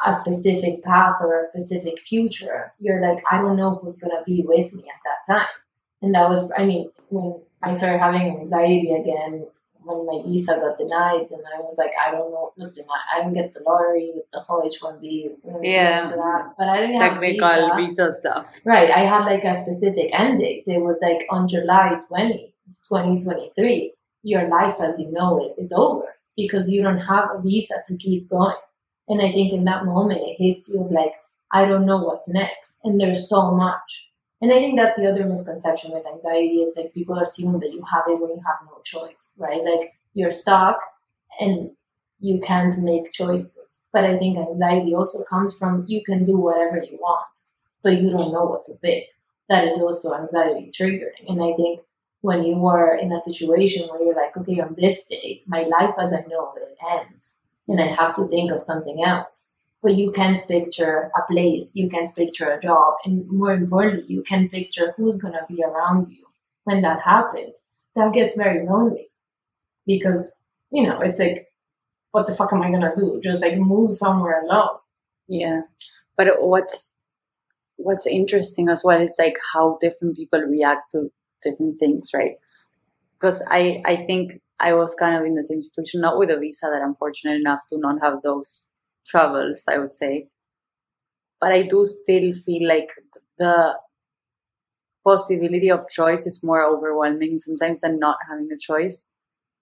[0.06, 4.44] a specific path or a specific future, you're like, I don't know who's gonna be
[4.48, 5.48] with me at that time.
[6.02, 9.46] And that was, I mean, when I started having anxiety again,
[9.84, 13.20] when my visa got denied, and I was like, I don't know, not denied, I
[13.20, 15.32] didn't get the lottery with the whole H1B.
[15.62, 16.12] Yeah.
[16.58, 18.08] But I didn't Technical have visa.
[18.08, 18.62] visa stuff.
[18.66, 18.92] Right.
[18.92, 20.64] I had like a specific end date.
[20.68, 22.54] It was like on July 20,
[22.88, 23.94] 2023.
[24.24, 26.06] Your life as you know it is over
[26.38, 28.56] because you don't have a visa to keep going.
[29.12, 31.12] And I think in that moment, it hits you like,
[31.52, 32.80] I don't know what's next.
[32.86, 34.10] And there's so much.
[34.42, 36.64] And I think that's the other misconception with anxiety.
[36.64, 39.62] It's like people assume that you have it when you have no choice, right?
[39.62, 40.80] Like you're stuck
[41.42, 41.72] and
[42.20, 43.82] you can't make choices.
[43.92, 47.38] But I think anxiety also comes from you can do whatever you want,
[47.84, 49.08] but you don't know what to pick.
[49.50, 51.28] That is also anxiety triggering.
[51.28, 51.82] And I think
[52.22, 55.96] when you are in a situation where you're like, okay, on this day, my life
[56.00, 59.60] as I know it ends and I have to think of something else.
[59.84, 64.24] But you can't picture a place, you can't picture a job, and more importantly, you
[64.24, 66.24] can't picture who's gonna be around you
[66.66, 67.70] when that happens.
[67.96, 69.10] That gets very lonely
[69.88, 70.40] because
[70.72, 71.48] you know it's like,
[72.12, 73.20] what the fuck am I gonna do?
[73.24, 74.78] Just like move somewhere alone.
[75.28, 75.62] Yeah,
[76.18, 77.00] but what's
[77.78, 81.12] what's interesting as well is like how different people react to
[81.44, 82.36] different things, right?
[83.20, 86.38] Because I I think I was kind of in the same situation, not with a
[86.38, 88.72] visa that I'm fortunate enough to not have those
[89.08, 90.30] travels, I would say.
[91.40, 92.92] But I do still feel like
[93.40, 93.76] the
[95.04, 99.14] possibility of choice is more overwhelming sometimes than not having a choice.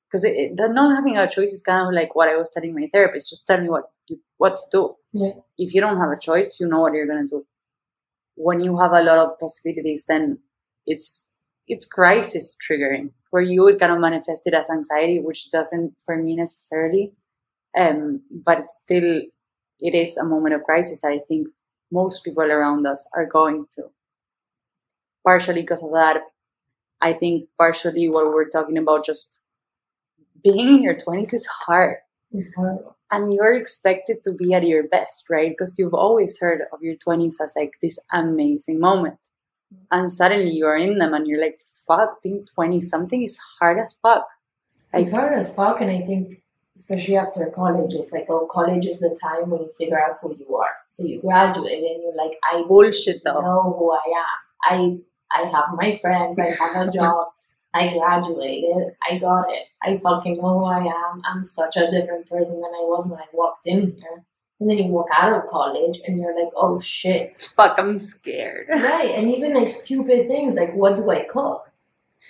[0.08, 2.90] Because the not having a choice is kind of like what I was telling my
[2.92, 3.30] therapist.
[3.30, 4.96] Just tell me what you, what to do.
[5.14, 5.32] Yeah.
[5.58, 7.46] If you don't have a choice, you know what you're gonna do.
[8.36, 10.40] When you have a lot of possibilities, then
[10.86, 11.32] it's
[11.68, 16.36] it's crisis triggering for you it kind of manifested as anxiety which doesn't for me
[16.36, 17.12] necessarily
[17.78, 19.22] um, but it's still
[19.80, 21.48] it is a moment of crisis that i think
[21.92, 23.90] most people around us are going through.
[25.26, 26.22] Partially because of that
[27.02, 29.44] i think partially what we're talking about just
[30.44, 31.98] being in your 20s is hard.
[32.32, 32.80] It's hard.
[33.12, 35.50] And you're expected to be at your best right?
[35.50, 39.20] Because you've always heard of your 20s as like this amazing moment
[39.92, 43.94] and suddenly you're in them and you're like fuck being 20 something is hard as
[43.94, 44.28] fuck
[44.94, 46.42] Like, it's hard as fuck, and I think
[46.76, 50.36] especially after college, it's like, oh, college is the time when you figure out who
[50.40, 50.76] you are.
[50.88, 53.42] So you graduate and you're like, I bullshit though.
[53.42, 54.38] know who I am.
[54.74, 54.78] I
[55.32, 56.40] I have my friends.
[56.40, 57.28] I have a job.
[57.74, 58.96] I graduated.
[59.10, 59.66] I got it.
[59.84, 61.22] I fucking know who I am.
[61.26, 64.24] I'm such a different person than I was when I walked in here.
[64.60, 67.38] And then you walk out of college and you're like, oh shit.
[67.56, 68.68] Fuck, I'm scared.
[68.70, 69.12] Right.
[69.12, 71.72] And even like stupid things like, what do I cook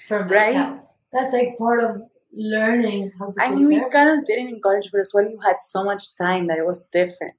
[0.07, 0.55] for myself?
[0.55, 0.79] Right?
[1.11, 3.41] That's like part of learning how to.
[3.41, 5.83] I mean, we kind of did it in college, but as well, you had so
[5.83, 7.33] much time that it was different.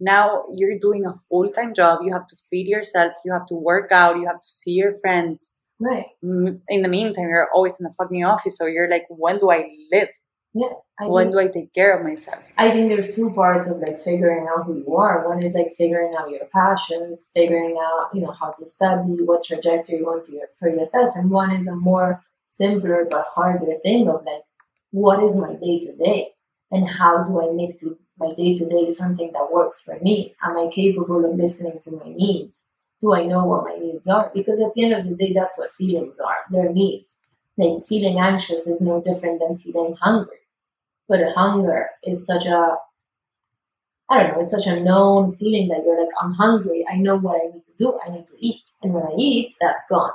[0.00, 2.00] Now you're doing a full time job.
[2.02, 3.12] You have to feed yourself.
[3.24, 4.16] You have to work out.
[4.16, 5.60] You have to see your friends.
[5.78, 6.06] Right.
[6.22, 8.56] In the meantime, you're always in the fucking office.
[8.56, 10.08] So you're like, when do I live?
[10.54, 10.68] Yeah.
[11.00, 12.40] I when do I take care of myself?
[12.56, 15.28] I think there's two parts of like figuring out who you are.
[15.28, 19.42] One is like figuring out your passions, figuring out, you know, how to study, what
[19.42, 21.16] trajectory you want to for yourself.
[21.16, 24.44] And one is a more simpler but harder thing of like,
[24.92, 26.28] what is my day to day?
[26.70, 30.34] And how do I make the, my day to day something that works for me?
[30.44, 32.68] Am I capable of listening to my needs?
[33.00, 34.30] Do I know what my needs are?
[34.32, 36.36] Because at the end of the day, that's what feelings are.
[36.52, 37.20] They're needs.
[37.56, 40.38] Like feeling anxious is no different than feeling hungry
[41.08, 42.76] but hunger is such a
[44.10, 47.16] I don't know, it's such a known feeling that you're like, I'm hungry, I know
[47.16, 48.62] what I need to do, I need to eat.
[48.82, 50.12] And when I eat, that's gone.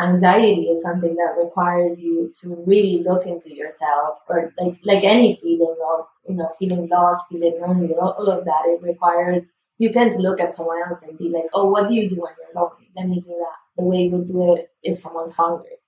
[0.00, 5.36] Anxiety is something that requires you to really look into yourself, or like like any
[5.36, 10.16] feeling of, you know, feeling lost, feeling lonely, all, of that, it requires you can't
[10.16, 12.88] look at someone else and be like, oh, what do you do when you're lonely?
[12.96, 13.56] Let me do that.
[13.76, 15.78] The way you would do it if someone's hungry.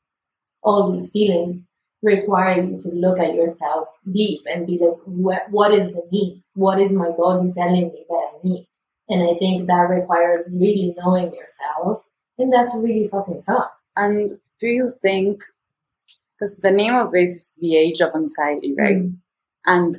[0.62, 1.66] All these feelings
[2.06, 6.40] require you to look at yourself deep and be like, what, what is the need?
[6.54, 8.68] What is my body telling me that I need?
[9.08, 12.02] And I think that requires really knowing yourself.
[12.38, 13.70] And that's really fucking tough.
[13.96, 15.42] And do you think,
[16.34, 18.96] because the name of this is the age of anxiety, right?
[18.96, 19.16] Mm.
[19.66, 19.96] And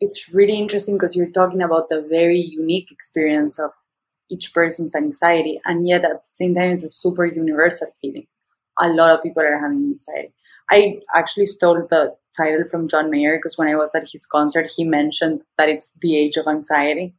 [0.00, 3.70] it's really interesting because you're talking about the very unique experience of
[4.30, 5.60] each person's anxiety.
[5.64, 8.26] And yet at the same time, it's a super universal feeling.
[8.80, 10.32] A lot of people are having anxiety.
[10.70, 14.70] I actually stole the title from John Mayer because when I was at his concert,
[14.74, 17.14] he mentioned that it's the age of anxiety.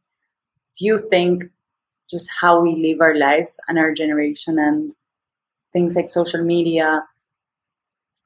[0.78, 1.44] Do you think
[2.10, 4.90] just how we live our lives and our generation and
[5.72, 7.04] things like social media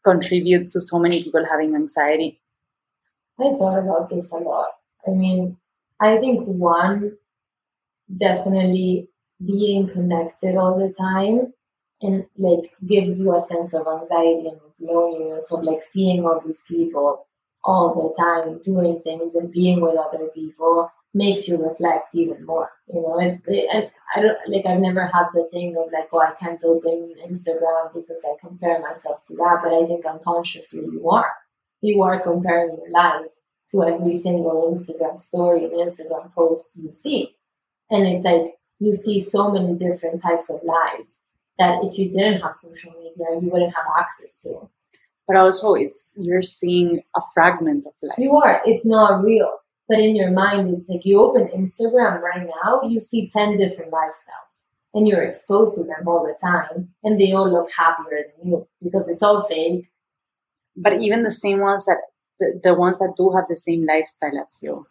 [0.04, 2.40] contribute to so many people having anxiety?
[3.38, 4.70] I thought about this a lot.
[5.06, 5.56] I mean,
[6.00, 7.16] I think one,
[8.14, 9.08] definitely
[9.44, 11.52] being connected all the time
[12.02, 16.62] and like gives you a sense of anxiety and loneliness of like seeing all these
[16.68, 17.26] people
[17.62, 22.70] all the time doing things and being with other people makes you reflect even more
[22.88, 23.18] you know?
[23.18, 27.14] And, i don't like i've never had the thing of like oh i can't open
[27.28, 31.32] instagram because i compare myself to that but i think unconsciously you are.
[31.82, 33.28] You are comparing your life
[33.70, 37.36] to every single instagram story and instagram post you see.
[37.90, 41.29] And it's like you see so many different types of lives
[41.60, 44.68] that if you didn't have social media, you wouldn't have access to.
[45.28, 48.18] But also, it's you're seeing a fragment of life.
[48.18, 48.60] You are.
[48.64, 49.58] It's not real.
[49.88, 53.90] But in your mind, it's like you open Instagram right now, you see 10 different
[53.92, 58.48] lifestyles and you're exposed to them all the time and they all look happier than
[58.48, 59.88] you because it's all fake.
[60.76, 62.02] But even the same ones that,
[62.38, 64.86] the, the ones that do have the same lifestyle as you,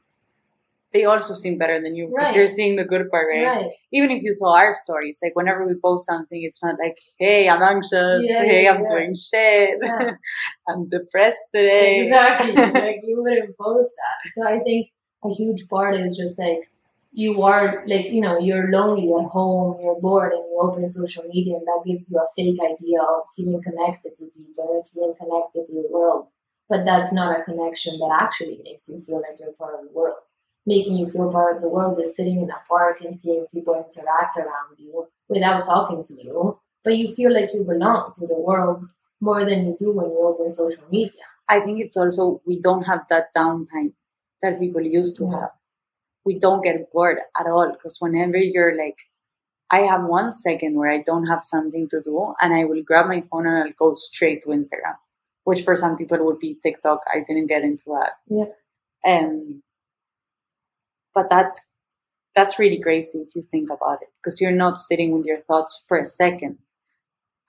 [0.93, 2.36] they also seem better than you because right.
[2.36, 3.45] you're seeing the good part, right?
[3.45, 3.71] right?
[3.93, 7.47] Even if you saw our stories, like whenever we post something, it's not like, hey,
[7.47, 8.88] I'm anxious, yeah, hey, I'm yeah.
[8.88, 10.12] doing shit, yeah.
[10.67, 12.04] I'm depressed today.
[12.04, 12.54] Exactly.
[12.82, 14.32] like you wouldn't post that.
[14.34, 14.88] So I think
[15.23, 16.69] a huge part is just like
[17.12, 21.23] you are like, you know, you're lonely at home, you're bored and you open social
[21.23, 25.13] media and that gives you a fake idea of feeling connected to people and feeling
[25.15, 26.30] connected to the world.
[26.67, 29.91] But that's not a connection that actually makes you feel like you're part of the
[29.91, 30.21] world
[30.69, 33.73] making you feel part of the world is sitting in a park and seeing people
[33.73, 36.60] interact around you without talking to you.
[36.84, 38.84] But you feel like you belong to the world
[39.19, 41.25] more than you do when you open social media.
[41.47, 43.93] I think it's also we don't have that downtime
[44.43, 45.39] that people used to yeah.
[45.39, 45.55] have.
[46.23, 48.99] We don't get bored at all because whenever you're like,
[49.71, 53.08] I have one second where I don't have something to do and I will grab
[53.08, 54.97] my phone and I'll go straight to Instagram,
[55.43, 57.01] which for some people would be TikTok.
[57.12, 58.12] I didn't get into that.
[58.27, 58.49] Yeah.
[59.08, 59.63] Um,
[61.19, 61.75] but that's
[62.36, 65.84] that's really crazy if you think about it because you're not sitting with your thoughts
[65.88, 66.58] for a second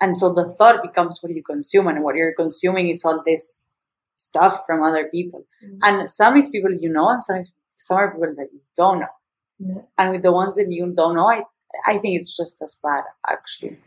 [0.00, 3.64] and so the thought becomes what you consume and what you're consuming is all this
[4.16, 5.78] stuff from other people mm-hmm.
[5.85, 8.98] and some is people you know and some is some are people that you don't
[9.04, 9.14] know
[9.61, 9.83] yeah.
[9.98, 11.42] and with the ones that you don't know i
[11.87, 13.78] i think it's just as bad actually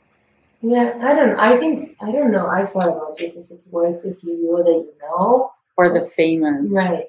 [0.66, 1.38] Yeah, I don't.
[1.38, 2.48] I think I don't know.
[2.48, 3.36] I thought about this.
[3.36, 7.08] If it's worse the CEO that you know, or the famous, right?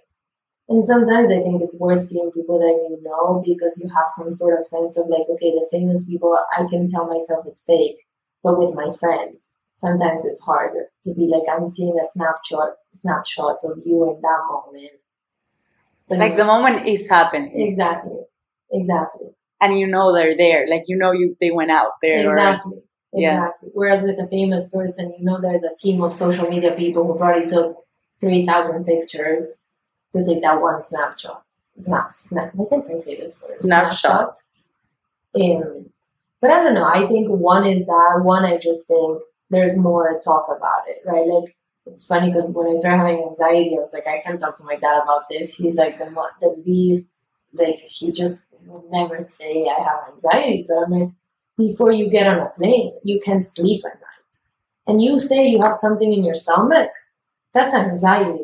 [0.68, 4.32] And sometimes I think it's worth seeing people that you know because you have some
[4.32, 8.00] sort of sense of like, okay, the famous people, I can tell myself it's fake,
[8.42, 13.58] but with my friends, sometimes it's harder to be like, I'm seeing a snapshot, snapshot
[13.64, 14.92] of you in that moment.
[16.08, 17.52] But like the moment is happening.
[17.54, 18.20] Exactly.
[18.72, 19.28] Exactly.
[19.60, 20.66] And you know they're there.
[20.68, 22.28] Like you know you they went out there.
[22.30, 22.78] Exactly.
[23.12, 23.48] Or, yeah.
[23.60, 27.18] Whereas with a famous person, you know there's a team of social media people who
[27.18, 27.76] probably took
[28.20, 29.63] three thousand pictures
[30.14, 31.44] to take that one snapshot.
[31.76, 32.52] It's not snap.
[32.54, 33.56] I can't say this word.
[33.56, 34.36] Snapshot.
[35.34, 35.90] In,
[36.40, 36.84] but I don't know.
[36.86, 38.44] I think one is that one.
[38.44, 41.26] I just think there's more to talk about it, right?
[41.26, 44.56] Like it's funny because when I started having anxiety, I was like, I can't talk
[44.58, 45.56] to my dad about this.
[45.56, 46.06] He's like the
[46.40, 47.12] the least.
[47.52, 51.10] Like he just will never say I have anxiety, but I'm like,
[51.56, 54.40] before you get on a plane, you can sleep at night,
[54.86, 56.90] and you say you have something in your stomach.
[57.52, 58.43] That's anxiety.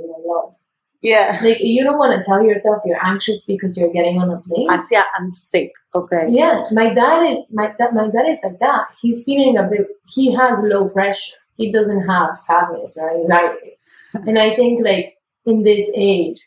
[1.02, 1.38] Yeah.
[1.42, 4.68] Like you don't want to tell yourself you're anxious because you're getting on a plane.
[4.68, 5.72] I say I'm sick.
[5.94, 6.26] Okay.
[6.28, 6.64] Yeah.
[6.72, 8.94] My dad is my dad my dad is like that.
[9.00, 11.36] He's feeling a bit he has low pressure.
[11.56, 13.78] He doesn't have sadness or anxiety.
[14.14, 16.38] and I think like in this age,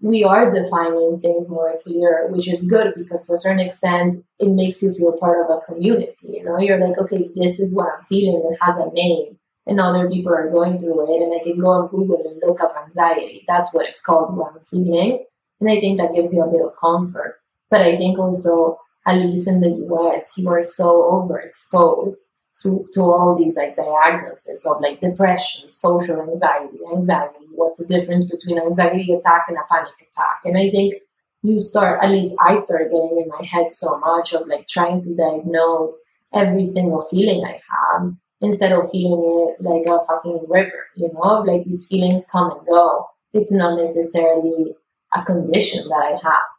[0.00, 4.50] we are defining things more clear, which is good because to a certain extent it
[4.50, 6.28] makes you feel part of a community.
[6.28, 8.46] You know, you're like, okay, this is what I'm feeling.
[8.52, 11.68] It has a name and other people are going through it and I can go
[11.68, 13.44] on Google and look up anxiety.
[13.48, 15.24] That's what it's called what I'm feeling.
[15.60, 17.40] And I think that gives you a bit of comfort.
[17.70, 22.16] But I think also, at least in the US, you are so overexposed
[22.62, 27.46] to, to all these like diagnoses of like depression, social anxiety, anxiety.
[27.54, 30.40] What's the difference between anxiety attack and a panic attack?
[30.44, 30.94] And I think
[31.42, 35.00] you start, at least I started getting in my head so much of like trying
[35.00, 40.86] to diagnose every single feeling I have instead of feeling it like a fucking river,
[40.96, 43.08] you know, like these feelings come and go.
[43.32, 44.74] It's not necessarily
[45.14, 46.54] a condition that I have.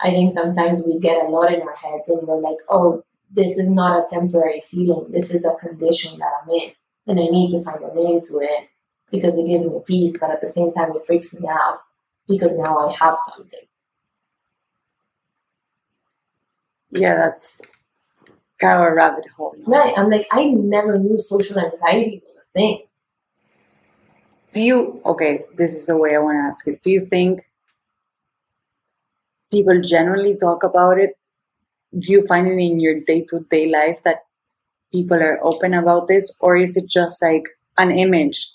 [0.00, 3.56] I think sometimes we get a lot in our heads and we're like, oh, this
[3.56, 5.10] is not a temporary feeling.
[5.10, 6.72] This is a condition that I'm in.
[7.06, 8.68] And I need to find a name to it
[9.10, 11.80] because it gives me peace, but at the same time, it freaks me out
[12.28, 13.60] because now I have something.
[16.90, 17.81] Yeah, that's
[18.62, 19.54] kind of a rabbit hole.
[19.66, 19.92] Right.
[19.96, 22.82] I'm like, I never knew social anxiety was a thing.
[24.54, 26.82] Do you, okay, this is the way I want to ask it.
[26.82, 27.44] Do you think
[29.50, 31.10] people generally talk about it?
[31.98, 34.18] Do you find it in your day to day life that
[34.92, 36.38] people are open about this?
[36.40, 37.44] Or is it just like
[37.78, 38.46] an image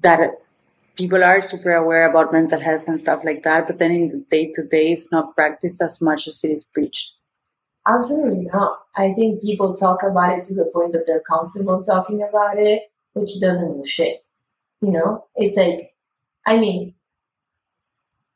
[0.00, 0.20] that
[0.94, 4.24] people are super aware about mental health and stuff like that, but then in the
[4.30, 7.14] day to day, it's not practiced as much as it is preached?
[7.86, 8.78] Absolutely not.
[8.96, 12.82] I think people talk about it to the point that they're comfortable talking about it,
[13.14, 14.24] which doesn't do shit.
[14.80, 15.94] You know, it's like,
[16.46, 16.94] I mean,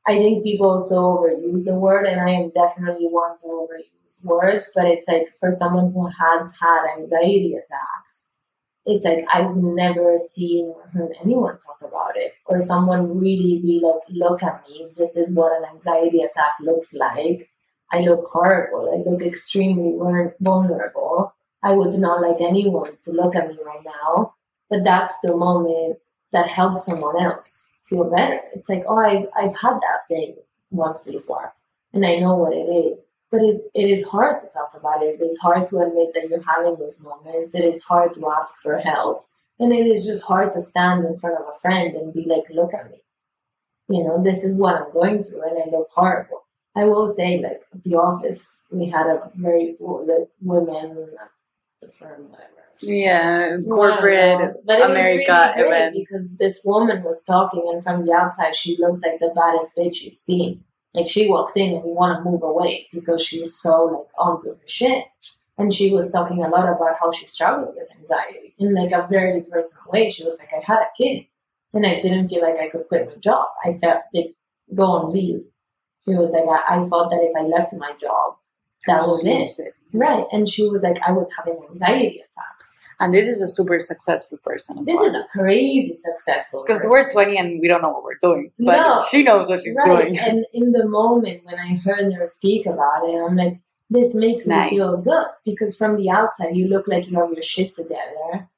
[0.06, 4.70] I think people also overuse the word, and I am definitely one to overuse words,
[4.74, 8.28] but it's like for someone who has had anxiety attacks,
[8.86, 13.80] it's like I've never seen or heard anyone talk about it, or someone really be
[13.82, 17.50] like, look at me, this is what an anxiety attack looks like
[17.92, 18.90] I look horrible.
[18.92, 19.96] I look extremely
[20.40, 21.34] vulnerable.
[21.62, 24.34] I would not like anyone to look at me right now.
[24.68, 25.98] But that's the moment
[26.32, 28.40] that helps someone else feel better.
[28.54, 30.36] It's like, oh, I've, I've had that thing
[30.70, 31.54] once before
[31.92, 33.06] and I know what it is.
[33.30, 35.20] But it's, it is hard to talk about it.
[35.20, 37.54] It is hard to admit that you're having those moments.
[37.54, 39.24] It is hard to ask for help.
[39.58, 42.44] And it is just hard to stand in front of a friend and be like,
[42.50, 42.98] look at me.
[43.88, 46.45] You know, this is what I'm going through and I look horrible.
[46.76, 51.08] I will say, like at the office, we had a very like, women
[51.80, 52.50] the firm, whatever.
[52.82, 55.98] Yeah, corporate yeah, America really events.
[55.98, 60.02] Because this woman was talking, and from the outside, she looks like the baddest bitch
[60.02, 60.62] you've seen.
[60.92, 64.50] Like she walks in, and you want to move away because she's so like onto
[64.50, 65.04] her shit.
[65.58, 69.06] And she was talking a lot about how she struggles with anxiety in like a
[69.08, 70.10] very personal way.
[70.10, 71.24] She was like, I had a kid,
[71.72, 73.46] and I didn't feel like I could quit my job.
[73.64, 74.34] I felt like
[74.74, 75.44] go and leave
[76.08, 78.36] she was like, I, I thought that if I left my job,
[78.86, 79.50] that was it.
[79.58, 79.74] it.
[79.92, 80.24] Right.
[80.32, 82.78] And she was like, I was having anxiety attacks.
[82.98, 84.82] And this is a super successful person.
[84.84, 85.04] this well.
[85.04, 86.64] is a crazy successful.
[86.66, 89.62] Because we're twenty and we don't know what we're doing, but no, she knows what
[89.62, 90.12] she's right.
[90.12, 90.18] doing.
[90.18, 94.46] And in the moment when I heard her speak about it, I'm like, this makes
[94.46, 94.70] nice.
[94.70, 98.48] me feel good because from the outside you look like you have your shit together,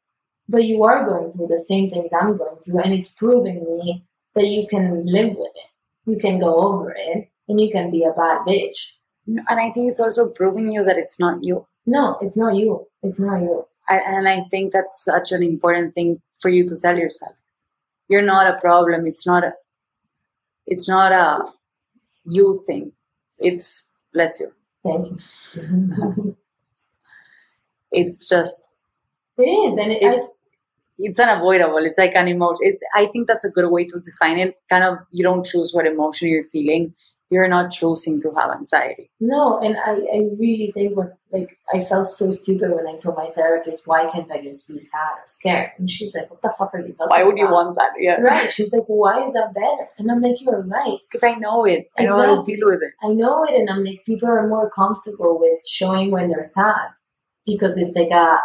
[0.48, 4.06] but you are going through the same things I'm going through, and it's proving me
[4.34, 8.04] that you can live with it, you can go over it, and you can be
[8.04, 8.92] a bad bitch.
[9.26, 11.66] And I think it's also proving you that it's not you.
[11.86, 12.86] No, it's not you.
[13.02, 13.66] It's not you.
[13.88, 17.32] I, and I think that's such an important thing for you to tell yourself.
[18.08, 19.06] You're not a problem.
[19.06, 19.52] It's not a.
[20.66, 21.46] It's not a
[22.24, 22.92] you thing.
[23.38, 24.52] It's bless you.
[24.82, 26.36] Thank you.
[27.90, 28.74] it's just.
[29.38, 30.38] It is, and it, it's
[30.98, 31.78] it's unavoidable.
[31.78, 32.60] It's like an emotion.
[32.60, 34.56] It, I think that's a good way to define it.
[34.68, 36.94] Kind of, you don't choose what emotion you're feeling
[37.30, 39.10] you're not choosing to have anxiety.
[39.20, 43.16] No, and I, I really think what like I felt so stupid when I told
[43.16, 45.72] my therapist, why can't I just be sad or scared?
[45.78, 47.10] And she's like, What the fuck are you talking about?
[47.10, 47.48] Why would about?
[47.48, 47.90] you want that?
[47.98, 48.20] Yeah.
[48.20, 48.50] Right.
[48.50, 49.88] She's like, Why is that better?
[49.98, 50.98] And I'm like, You're right.
[51.10, 51.90] Because I know it.
[51.98, 52.92] I know how to deal with it.
[53.02, 56.90] I know it and I'm like people are more comfortable with showing when they're sad.
[57.46, 58.38] Because it's like a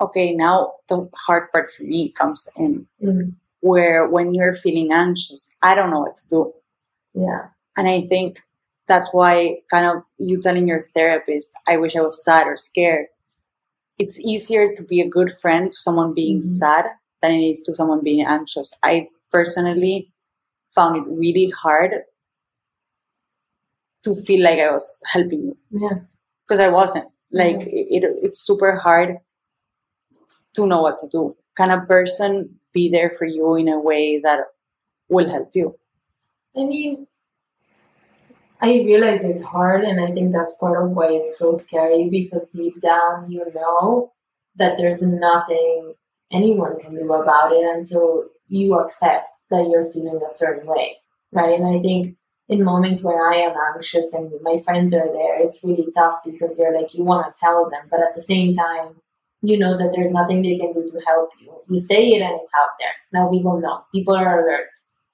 [0.00, 3.30] Okay, now the hard part for me comes in mm-hmm.
[3.60, 6.52] where when you're feeling anxious, I don't know what to do.
[7.14, 8.40] Yeah and I think
[8.86, 13.06] that's why kind of you telling your therapist, I wish I was sad or scared.
[13.98, 16.58] It's easier to be a good friend to someone being mm-hmm.
[16.64, 16.86] sad
[17.20, 18.76] than it is to someone being anxious.
[18.82, 20.10] I personally
[20.74, 21.92] found it really hard
[24.04, 25.56] to feel like I was helping you.
[25.70, 25.98] Yeah.
[26.46, 27.06] Because I wasn't.
[27.30, 27.68] Like yeah.
[27.68, 29.18] it, it, it's super hard
[30.54, 31.36] to know what to do.
[31.56, 34.40] Can a person be there for you in a way that
[35.08, 35.78] will help you?
[36.56, 37.06] I mean,
[38.62, 42.48] I realize it's hard, and I think that's part of why it's so scary because
[42.50, 44.12] deep down you know
[44.56, 45.94] that there's nothing
[46.30, 50.96] anyone can do about it until you accept that you're feeling a certain way,
[51.32, 51.58] right?
[51.58, 52.16] And I think
[52.48, 56.58] in moments where I am anxious and my friends are there, it's really tough because
[56.58, 58.96] you're like, you want to tell them, but at the same time,
[59.42, 61.52] you know that there's nothing they can do to help you.
[61.68, 62.94] You say it and it's out there.
[63.12, 63.82] Now people know.
[63.92, 64.68] People are alert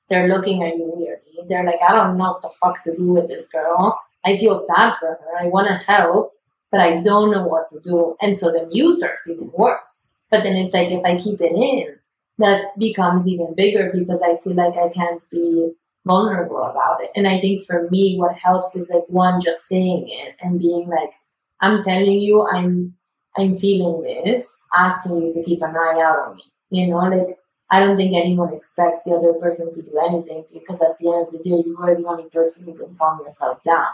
[0.09, 1.46] they're looking at you weirdly.
[1.48, 3.98] They're like, I don't know what the fuck to do with this girl.
[4.24, 5.38] I feel sad for her.
[5.40, 6.32] I want to help,
[6.70, 8.16] but I don't know what to do.
[8.20, 10.12] And so then you start feeling worse.
[10.30, 11.96] But then it's like, if I keep it in,
[12.38, 15.72] that becomes even bigger because I feel like I can't be
[16.06, 17.11] vulnerable about it.
[17.14, 20.88] And I think for me, what helps is like one, just saying it and being
[20.88, 21.12] like,
[21.61, 22.94] I'm telling you, I'm,
[23.36, 26.44] I'm feeling this, asking you to keep an eye out on me.
[26.70, 27.36] You know, like
[27.71, 31.27] I don't think anyone expects the other person to do anything because at the end
[31.27, 33.87] of the day, you are the only person who can calm yourself down.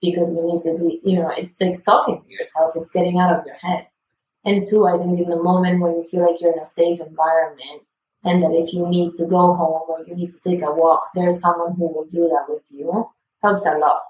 [0.00, 3.36] Because you need to be, you know, it's like talking to yourself, it's getting out
[3.36, 3.88] of your head.
[4.44, 7.00] And two, I think in the moment when you feel like you're in a safe
[7.00, 7.82] environment
[8.22, 11.08] and that if you need to go home or you need to take a walk,
[11.14, 13.10] there's someone who will do that with you,
[13.42, 14.02] helps a lot.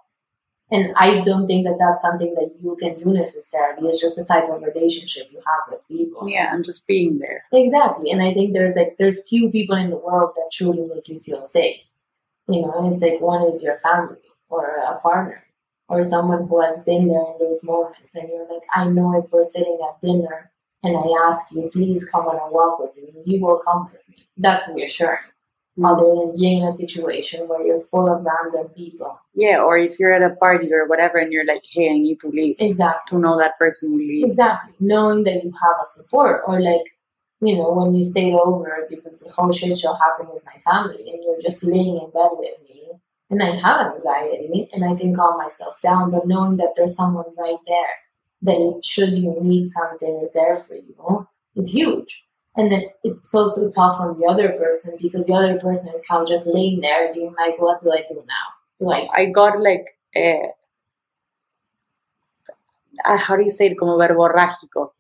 [0.71, 3.89] And I don't think that that's something that you can do necessarily.
[3.89, 6.29] It's just a type of relationship you have with people.
[6.29, 7.45] Yeah, and just being there.
[7.53, 8.11] Exactly.
[8.11, 11.21] And I think there's like there's few people in the world that truly make you
[11.21, 11.93] feel safe.
[12.49, 14.17] You know, and it's like one is your family
[14.49, 15.45] or a partner
[15.89, 19.31] or someone who has been there in those moments and you're like, I know if
[19.33, 20.51] we're sitting at dinner
[20.83, 24.07] and I ask you, please come on a walk with me, you will come with
[24.09, 24.29] me.
[24.37, 25.19] That's reassuring
[25.85, 29.19] other than being in a situation where you're full of random people.
[29.35, 32.21] Yeah, or if you're at a party or whatever and you're like, hey, I need
[32.21, 32.57] to leave.
[32.59, 33.17] Exactly.
[33.17, 34.27] To know that person will leave.
[34.27, 34.75] Exactly.
[34.81, 36.97] Knowing that you have a support or like,
[37.41, 41.11] you know, when you stayed over because the whole shit show happened with my family
[41.11, 42.91] and you're just laying in bed with me
[43.31, 47.27] and I have anxiety and I can calm myself down, but knowing that there's someone
[47.39, 47.97] right there
[48.43, 52.25] that should you need something is there for you is huge.
[52.57, 56.23] And then it's also tough on the other person because the other person is kind
[56.23, 58.47] of just laying there being like, what do I do now?
[58.81, 59.09] Do I?
[59.15, 59.87] I got like,
[60.17, 60.49] uh,
[63.05, 63.79] how do you say it?
[63.79, 64.91] Como verborrágico.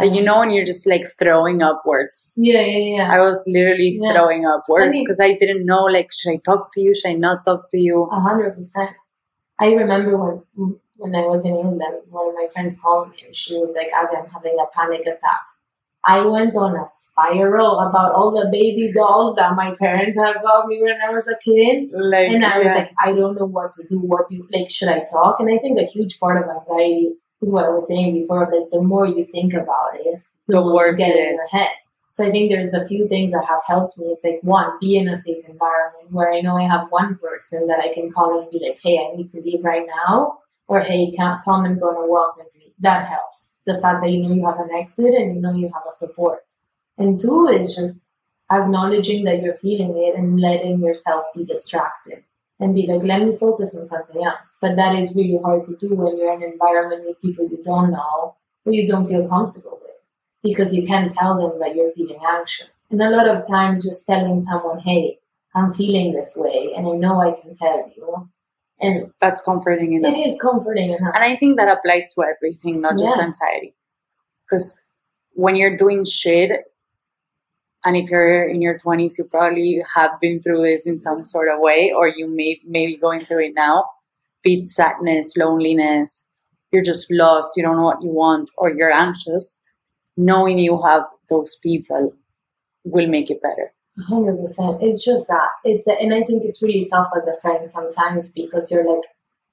[0.00, 2.32] You know when you're just like throwing upwards.
[2.36, 3.12] Yeah, yeah, yeah.
[3.12, 4.12] I was literally yeah.
[4.12, 6.94] throwing upwards because I, mean, I, didn't know like should I talk to you?
[6.94, 8.02] Should I not talk to you?
[8.10, 8.90] A hundred percent.
[9.60, 13.34] I remember when when I was in England, one of my friends called me and
[13.34, 15.46] she was like, "As I'm having a panic attack."
[16.06, 20.66] I went on a spiral about all the baby dolls that my parents had got
[20.66, 21.88] me when I was a kid.
[21.92, 22.74] Like, and I was yeah.
[22.74, 24.00] like, I don't know what to do.
[24.00, 25.40] What do like should I talk?
[25.40, 28.70] And I think a huge part of anxiety is what I was saying before, like
[28.70, 31.50] the more you think about it, the, the worse you get it in is.
[31.50, 31.70] head.
[32.10, 34.06] So I think there's a few things that have helped me.
[34.08, 37.66] It's like one, be in a safe environment where I know I have one person
[37.66, 40.38] that I can call and be like, hey, I need to leave right now,
[40.68, 42.73] or hey, come and go on a walk with me.
[42.84, 45.70] That helps the fact that you know you have an exit and you know you
[45.72, 46.44] have a support.
[46.98, 48.12] And two is just
[48.50, 52.24] acknowledging that you're feeling it and letting yourself be distracted
[52.60, 54.58] and be like, let me focus on something else.
[54.60, 57.60] But that is really hard to do when you're in an environment with people you
[57.62, 59.98] don't know or you don't feel comfortable with
[60.42, 62.86] because you can't tell them that you're feeling anxious.
[62.90, 65.18] And a lot of times, just telling someone, hey,
[65.54, 68.28] I'm feeling this way and I know I can tell you
[68.80, 70.14] And that's comforting enough.
[70.14, 71.14] It is comforting enough.
[71.14, 73.24] And I think that applies to everything, not just Yeah.
[73.24, 73.74] anxiety.
[74.44, 74.88] Because
[75.32, 76.50] when you're doing shit,
[77.84, 81.48] and if you're in your 20s, you probably have been through this in some sort
[81.48, 83.84] of way, or you may maybe going through it now.
[84.42, 86.30] Be it sadness, loneliness,
[86.70, 89.62] you're just lost, you don't know what you want, or you're anxious.
[90.16, 92.14] Knowing you have those people
[92.84, 93.72] will make it better.
[93.98, 94.82] Hundred percent.
[94.82, 98.70] It's just that it's, and I think it's really tough as a friend sometimes because
[98.70, 99.04] you're like,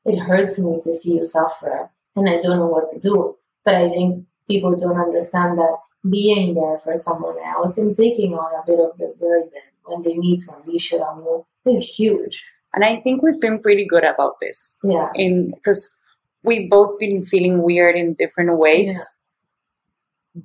[0.03, 3.37] it hurts me to see you suffer, and I don't know what to do.
[3.63, 5.77] But I think people don't understand that
[6.09, 9.51] being there for someone else and taking on a bit of the burden
[9.85, 12.43] when they need to unleash it on you is huge.
[12.73, 14.79] And I think we've been pretty good about this.
[14.83, 16.03] Yeah, in because
[16.41, 19.21] we've both been feeling weird in different ways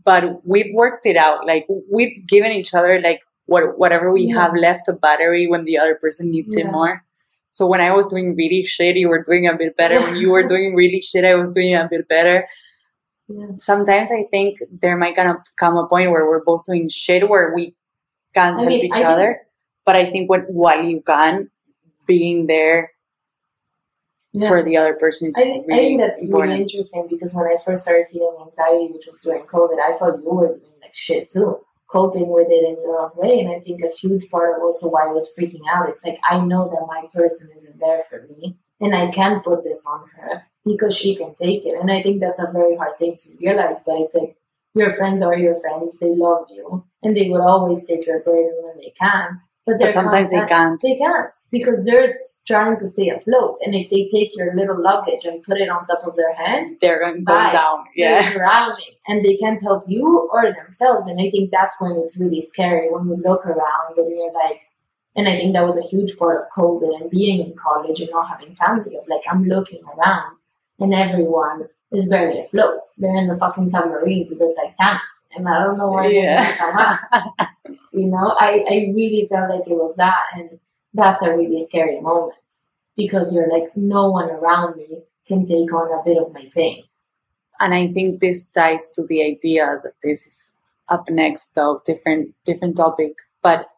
[0.04, 4.42] but we've worked it out like we've given each other like what whatever we Yeah.
[4.42, 7.02] have left a battery when the other person needs it more.
[7.50, 10.00] So when i was doing really shit you were doing a bit better.
[10.00, 12.46] When you were doing really shit i was doing a bit better.
[13.28, 17.28] Yeah, sometimes i think there might gonna come a point where we're both doing shit
[17.28, 17.74] where we
[18.34, 19.30] can't I help mean, each I think- other.
[19.84, 21.50] But i think when while you can
[22.06, 22.90] being there
[24.32, 24.48] yeah.
[24.48, 26.50] for the other person is I think, I really think that's important.
[26.52, 30.22] really interesting because when I first started feeling anxiety, which was during COVID, I thought
[30.22, 33.40] you were doing like shit too, coping with it in your own way.
[33.40, 36.18] And I think a huge part of also why I was freaking out, it's like
[36.28, 40.08] I know that my person isn't there for me and I can't put this on
[40.16, 41.78] her because she can take it.
[41.80, 44.36] And I think that's a very hard thing to realize, but it's like
[44.74, 48.60] your friends are your friends, they love you, and they would always take your burden
[48.62, 49.40] when they can.
[49.66, 53.56] But, but sometimes they can't they can't because they're trying to stay afloat.
[53.64, 56.76] And if they take your little luggage and put it on top of their head,
[56.80, 57.50] they're going, Bye.
[57.50, 57.84] down.
[57.96, 58.22] Yeah.
[58.22, 61.06] they're drowning and they can't help you or themselves.
[61.06, 64.60] And I think that's when it's really scary when you look around and you're like,
[65.16, 68.10] and I think that was a huge part of COVID and being in college and
[68.10, 70.38] not having family of like, I'm looking around
[70.78, 72.82] and everyone is barely afloat.
[72.98, 75.02] They're in the fucking submarine to the Titanic.
[75.36, 76.44] And I don't know why Yeah.
[76.44, 77.48] they come out.
[77.92, 80.20] You know, I, I really felt like it was that.
[80.34, 80.58] And
[80.92, 82.34] that's a really scary moment
[82.96, 86.84] because you're like, no one around me can take on a bit of my pain.
[87.60, 90.56] and I think this ties to the idea that this is
[90.88, 93.12] up next, though different different topic,
[93.42, 93.68] but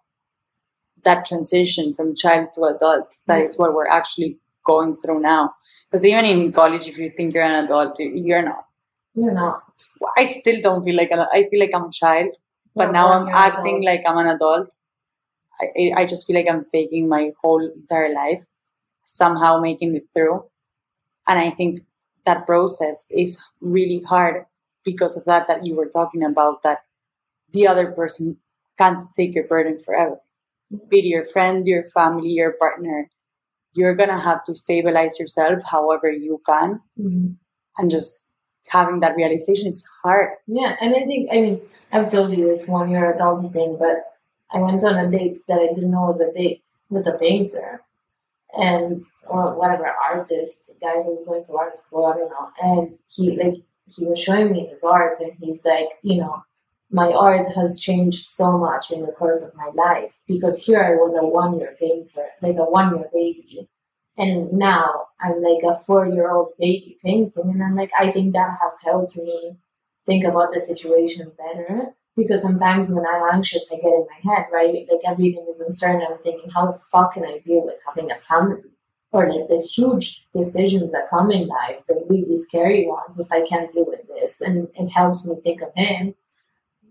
[1.05, 5.55] that transition from child to adult that is what we're actually going through now.
[5.91, 8.65] Because even in college, if you think you're an adult, you're not.
[9.15, 9.63] You're not.
[10.17, 12.31] I still don't feel like an, I feel like I'm a child,
[12.75, 13.85] but You're now I'm acting old.
[13.85, 14.75] like I'm an adult.
[15.61, 18.45] I, I just feel like I'm faking my whole entire life,
[19.05, 20.45] somehow making it through.
[21.29, 21.81] And I think
[22.27, 24.47] that process is really hard
[24.85, 26.81] because of that, that you were talking about, that
[27.53, 28.39] the other person
[28.79, 30.19] can't take your burden forever.
[30.89, 33.11] Be it your friend, your family, your partner.
[33.75, 36.81] You're going to have to stabilize yourself however you can.
[36.99, 37.37] Mhm.
[37.79, 38.28] And just
[38.71, 40.31] having that realization is hard.
[40.47, 41.61] Yeah, and I think, I mean,
[41.93, 44.05] I've told you this one year adult thing, but
[44.51, 47.83] I went on a date that I didn't know was a date with a painter
[48.57, 52.49] and or whatever artist guy who's going to art school, I don't know.
[52.61, 53.63] And he like
[53.95, 56.43] he was showing me his art and he's like, you know,
[56.91, 60.91] my art has changed so much in the course of my life because here I
[60.91, 63.69] was a one year painter, like a one year baby.
[64.19, 67.51] And now I'm like a four year old baby painting.
[67.51, 69.57] And I'm like, I think that has helped me
[70.05, 71.95] think about the situation better.
[72.17, 74.87] Because sometimes when I'm anxious, I get in my head, right?
[74.91, 76.05] Like everything is uncertain.
[76.11, 78.63] I'm thinking, how the fuck can I deal with having a family?
[79.13, 83.43] Or like the huge decisions that come in life, the really scary ones, if I
[83.43, 84.41] can't deal with this.
[84.41, 86.15] And it helps me think of him.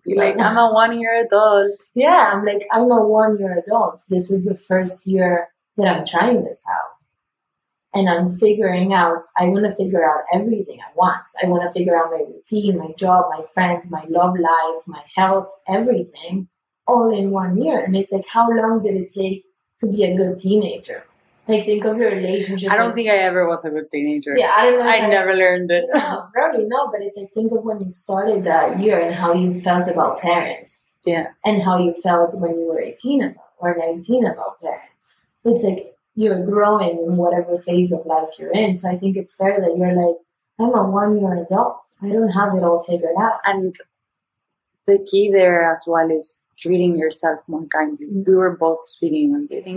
[0.05, 1.91] Like, I'm a one year adult.
[1.93, 4.01] Yeah, I'm like, I'm a one year adult.
[4.09, 6.96] This is the first year that I'm trying this out.
[7.93, 11.33] And I'm figuring out, I want to figure out everything at once.
[11.41, 15.01] I want to figure out my routine, my job, my friends, my love life, my
[15.15, 16.47] health, everything
[16.85, 17.83] all in one year.
[17.83, 19.45] And it's like, how long did it take
[19.79, 21.03] to be a good teenager?
[21.47, 22.69] Like, think of your relationship.
[22.71, 24.37] I don't with- think I ever was a good teenager.
[24.37, 24.87] Yeah, I don't know.
[24.93, 25.85] if I never learned it.
[25.93, 29.33] No, probably no, but it's like, think of when you started that year and how
[29.33, 31.27] you felt about parents Yeah.
[31.45, 35.21] and how you felt when you were 18 about or 19 about parents.
[35.45, 38.77] It's like you're growing in whatever phase of life you're in.
[38.77, 40.17] So I think it's fair that you're like,
[40.59, 41.79] I'm a one year adult.
[42.01, 43.39] I don't have it all figured out.
[43.45, 43.75] And
[44.87, 48.07] the key there as well is treating yourself more kindly.
[48.07, 48.25] Mhm.
[48.27, 49.71] We were both speaking on this.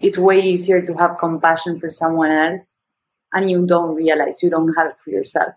[0.00, 2.80] It's way easier to have compassion for someone else
[3.32, 5.54] and you don't realize you don't have it for yourself.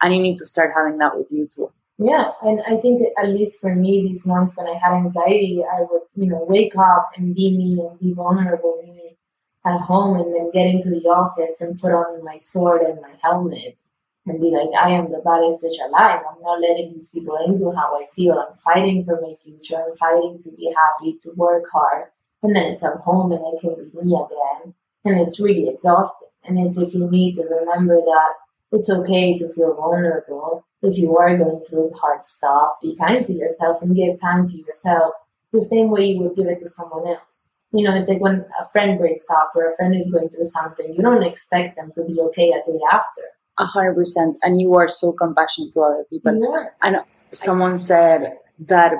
[0.00, 1.70] And you need to start having that with you too.
[1.98, 5.82] Yeah, and I think at least for me, these months when I had anxiety, I
[5.82, 9.18] would, you know, wake up and be me and be vulnerable me
[9.64, 13.14] at home and then get into the office and put on my sword and my
[13.22, 13.82] helmet
[14.26, 16.20] and be like, I am the baddest bitch alive.
[16.28, 18.38] I'm not letting these people into how I feel.
[18.38, 19.76] I'm fighting for my future.
[19.76, 22.08] I'm fighting to be happy, to work hard.
[22.42, 24.74] And then I come home and I can be me again.
[25.04, 26.28] And it's really exhausting.
[26.44, 28.32] And it's like you need to remember that
[28.72, 30.64] it's okay to feel vulnerable.
[30.82, 34.56] If you are going through hard stuff, be kind to yourself and give time to
[34.56, 35.14] yourself
[35.52, 37.51] the same way you would give it to someone else.
[37.72, 40.44] You know, it's like when a friend breaks up or a friend is going through
[40.44, 43.22] something, you don't expect them to be okay a day after.
[43.58, 44.38] A hundred percent.
[44.42, 46.38] And you are so compassionate to other people.
[46.38, 46.68] Yeah.
[46.82, 46.96] And
[47.32, 48.92] someone said that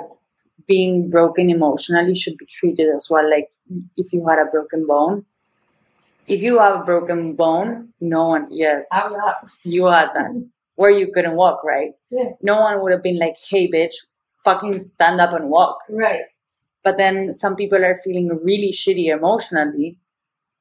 [0.67, 3.29] being broken emotionally should be treated as well.
[3.29, 3.49] Like
[3.97, 5.25] if you had a broken bone,
[6.27, 8.81] if you have a broken bone, no one, yeah,
[9.65, 10.31] you had that
[10.75, 11.91] where you couldn't walk, right?
[12.09, 12.31] Yeah.
[12.41, 13.93] No one would have been like, hey, bitch,
[14.43, 15.79] fucking stand up and walk.
[15.89, 16.21] Right.
[16.83, 19.97] But then some people are feeling really shitty emotionally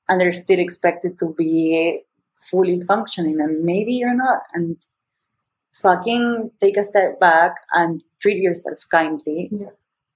[0.08, 2.02] and they're still expected to be
[2.50, 4.42] fully functioning and maybe you're not.
[4.54, 4.76] And
[5.72, 9.70] fucking take a step back and treat yourself kindly Yeah.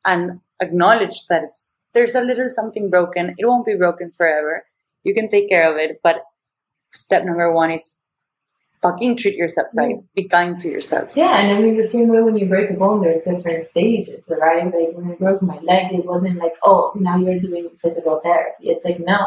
[0.05, 3.35] and acknowledge that it's, there's a little something broken.
[3.39, 4.65] It won't be broken forever.
[5.03, 6.01] You can take care of it.
[6.03, 6.23] But
[6.93, 8.03] step number one is
[8.87, 9.97] fucking treat yourself right.
[10.15, 11.11] Be kind to yourself.
[11.15, 14.31] Yeah, and I mean the same way when you break a bone, there's different stages,
[14.41, 14.65] right?
[14.65, 18.69] Like when I broke my leg, it wasn't like, oh, now you're doing physical therapy.
[18.71, 19.27] It's like no.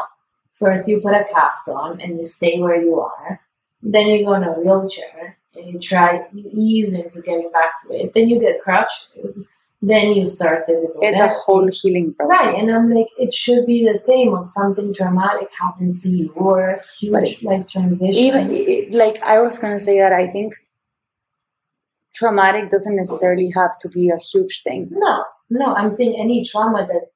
[0.54, 3.40] First you put a cast on and you stay where you are.
[3.82, 7.94] Then you go in a wheelchair and you try you ease into getting back to
[7.94, 8.14] it.
[8.14, 9.48] Then you get crutches.
[9.82, 12.46] Then you start physical It's a whole healing process.
[12.46, 16.34] Right, and I'm like, it should be the same if something traumatic happens to you
[16.36, 18.14] or a huge But life transition.
[18.28, 20.54] even it- like I was gonna say that I think
[22.14, 24.90] traumatic doesn't necessarily have to be a huge thing.
[24.92, 27.08] no, no, I'm saying any trauma that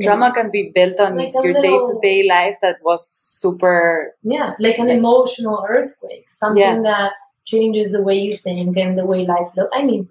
[0.00, 4.54] Trauma can be built on Like your day to day life that was super Yeah,
[4.58, 6.80] like an Like- emotional earthquake, something Yeah.
[6.82, 7.12] that
[7.44, 9.70] changes the way you think and the way life looks.
[9.74, 10.08] I mean,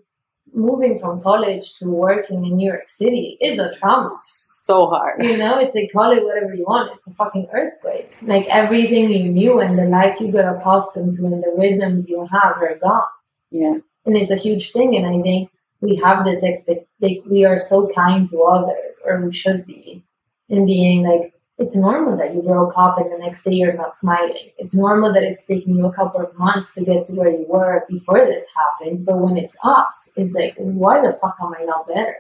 [0.54, 4.18] moving from college to working in New York City is a trauma.
[4.22, 5.24] so hard.
[5.24, 6.92] You know, it's like call it whatever you want.
[6.96, 8.16] It's a fucking earthquake.
[8.22, 12.28] Like everything you knew and the life you got accustomed to and the rhythms you
[12.32, 13.04] have are gone.
[13.52, 13.78] Yeah.
[14.06, 15.50] and it's a huge thing and i think
[15.82, 20.04] we have this expect like we are so kind to others or we should be
[20.50, 23.96] in being like it's normal that you broke up and the next day you're not
[23.96, 27.30] smiling it's normal that it's taking you a couple of months to get to where
[27.30, 31.54] you were before this happened but when it's us it's like why the fuck am
[31.60, 32.16] i not better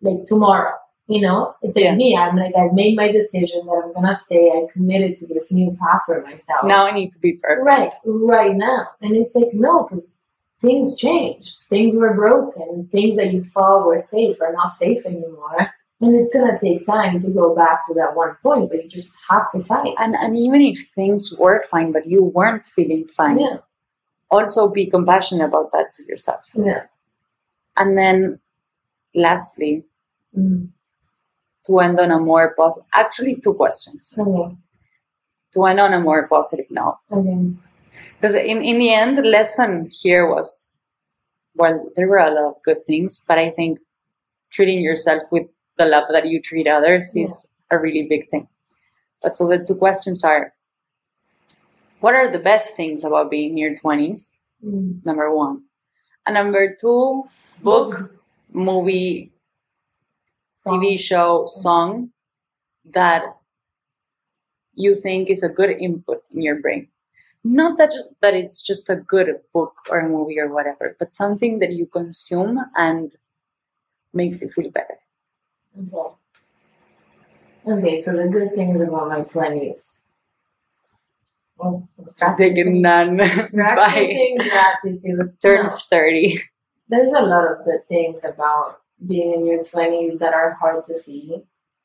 [0.00, 0.74] like tomorrow
[1.06, 1.94] you know it's like Yeah.
[1.94, 5.52] me i'm like i've made my decision that i'm gonna stay i'm committed to this
[5.52, 7.64] new path for myself Now I need to be perfect.
[7.64, 8.88] Right, right now.
[9.00, 10.22] And it's like, no, because
[10.60, 11.58] things changed.
[11.68, 12.88] Things were broken.
[12.90, 15.60] Things that you thought were safe are not safe anymore.
[16.04, 18.88] And it's going to take time to go back to that one point, but you
[18.88, 19.94] just have to fight.
[19.98, 23.58] And and even if things were fine but you weren't feeling fine, Yeah,
[24.30, 26.44] also be compassionate about that to yourself.
[26.54, 26.82] yeah.
[27.76, 28.40] And then
[29.14, 29.84] lastly,
[30.36, 30.70] Mm.
[31.66, 34.02] to end on a more positive actually two questions.
[34.18, 34.56] Okay,
[35.54, 36.98] To end on a more positive note.
[37.10, 37.38] okay.
[38.18, 40.74] Because in, in the end, the lesson here was
[41.56, 43.78] well, there were a lot of good things, but I think
[44.50, 45.46] treating yourself with
[45.76, 48.48] the love that you treat others is a really big thing.
[49.22, 50.54] But so the two questions are
[52.00, 54.36] what are the best things about being in your 20s?
[54.62, 55.04] Mm.
[55.06, 55.62] Number one.
[56.26, 57.24] And number two,
[57.62, 58.14] book,
[58.52, 59.32] movie,
[60.66, 62.10] TV show, song
[62.84, 63.22] that
[64.74, 66.88] you think is a good input in your brain.
[67.42, 71.58] Not that just that it's just a good book or movie or whatever, but something
[71.58, 73.14] that you consume and
[74.14, 74.93] makes you feel better.
[75.78, 76.16] Okay.
[77.66, 80.00] Okay, so the good things about my 20s.
[81.56, 81.88] Well,
[82.36, 83.16] Second none
[83.52, 85.38] practicing gratitude.
[85.40, 85.70] turn No.
[85.70, 86.36] 30.
[86.88, 90.94] there's a lot of good things about being in your 20s that are hard to
[90.94, 91.42] see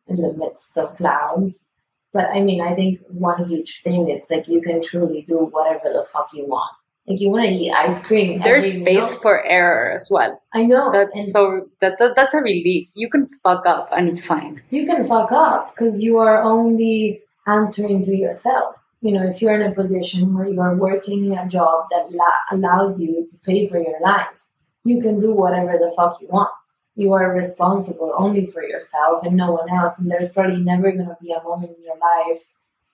[0.07, 1.67] in the midst of clouds.
[2.11, 5.93] But I mean, I think one huge thing it's like you can truly do whatever
[5.93, 6.71] the fuck you want.
[7.09, 8.39] Like you want to eat ice cream.
[8.43, 9.19] There's space meal.
[9.19, 10.39] for error as well.
[10.53, 10.91] I know.
[10.91, 12.87] That's and so that, that that's a relief.
[12.95, 14.61] You can fuck up and it's fine.
[14.69, 18.75] you can fuck up because you are only answering to yourself.
[19.01, 22.45] You know, if you're in a position where you are working a job that la-
[22.51, 24.45] allows you to pay for your life,
[24.83, 26.51] you can do whatever the fuck you want.
[26.93, 29.99] You are responsible only for yourself and no one else.
[29.99, 32.43] And there's probably never going to be a moment in your life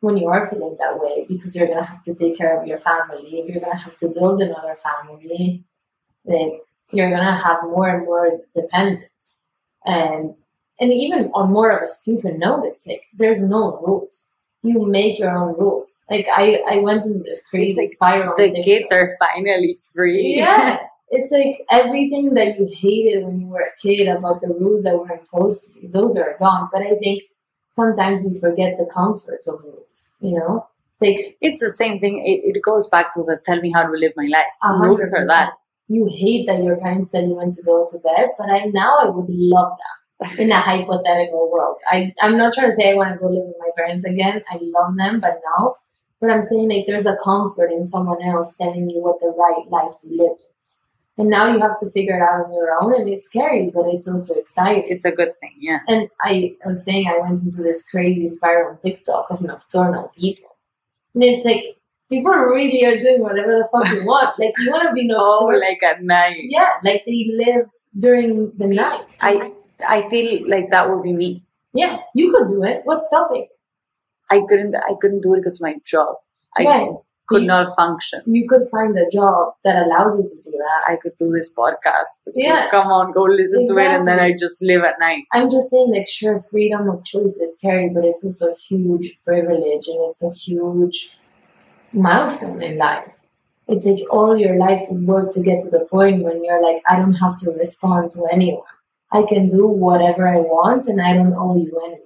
[0.06, 2.68] when you are feeling that way because you're going to have to take care of
[2.68, 3.44] your family.
[3.48, 5.64] You're going to have to build another family.
[6.24, 6.62] Like,
[6.94, 9.46] you're going to have more and more dependence.
[9.86, 10.38] And
[10.80, 14.32] and even on more of a stupid note, it's like there's no rules.
[14.62, 16.04] you make your own rules.
[16.10, 18.36] Like I, I went into this crazy like spiral.
[18.36, 20.36] The kids are finally free.
[20.38, 20.80] Yeah.
[21.10, 24.98] It's like everything that you hated when you were a kid about the rules that
[24.98, 26.68] were imposed those are gone.
[26.74, 27.22] But I think
[27.76, 30.68] sometimes we forget the comfort of rules, you know?
[30.94, 32.18] It's like it's the same thing.
[32.26, 34.54] It, it goes back to the tell me how to live my life.
[34.64, 35.54] a hundred Rules are that.
[35.88, 38.94] You hate that your parents said you went to go to bed, but I now
[39.04, 41.82] I would love that in a hypothetical world.
[41.92, 44.42] I, I'm not trying to say I want to go live with my parents again.
[44.50, 45.76] I love them, but now
[46.26, 49.70] but I'm saying like there's a comfort in someone else telling you what the right
[49.70, 50.55] life to live is.
[51.18, 53.86] And now you have to figure it out on your own and it's scary, but
[53.88, 54.84] it's also exciting.
[54.88, 55.80] It's a good thing, yeah.
[55.88, 60.50] And I, was saying I went into this crazy spiral on TikTok of nocturnal people.
[61.14, 61.64] And it's like
[62.10, 64.36] people really are doing whatever the fuck you want.
[64.40, 66.42] Like you wanna be nocturnal Oh, like at night.
[66.44, 69.06] yeah, like they live during the night.
[69.22, 69.54] I
[69.88, 71.44] I feel like that would be me.
[71.74, 72.82] yeah, you could do it.
[72.84, 73.48] What's stopping?
[74.30, 76.16] I couldn't I couldn't do it because my job.
[76.58, 76.92] I right.
[77.28, 78.22] Could You- not function.
[78.26, 80.92] You could find a job that allows you to do that.
[80.92, 82.30] I could do this podcast.
[82.36, 82.70] Yeah.
[82.70, 85.24] Come on, go listen to it and then I just live at night.
[85.34, 89.20] I'm just saying, like, sure, freedom of choice is scary, but it's also a huge
[89.24, 91.18] privilege and it's a huge
[91.94, 93.22] milestone in life.
[93.68, 96.82] It's like all your life you work to get to the point when you're like,
[96.88, 98.64] I don't have to respond to anyone.
[99.12, 102.02] I can do whatever I want and I don't owe you anything.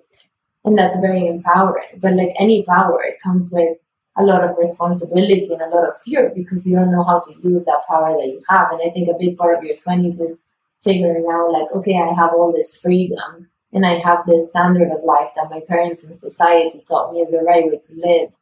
[0.63, 1.99] And that's very empowering.
[1.99, 3.77] But like any power, it comes with
[4.19, 7.33] a lot of responsibility and a lot of fear because you don't know how to
[7.41, 8.71] use that power that you have.
[8.71, 10.49] And I think a big part of your 20s is
[10.81, 15.03] figuring out, like, okay, I have all this freedom and I have this standard of
[15.03, 18.33] life that my parents and society taught me is the right way to live.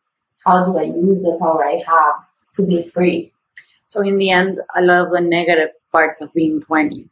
[0.46, 2.16] How do I use the power I have
[2.54, 3.34] to be free?
[3.86, 7.10] So in the end, a lot of the negative parts of being 20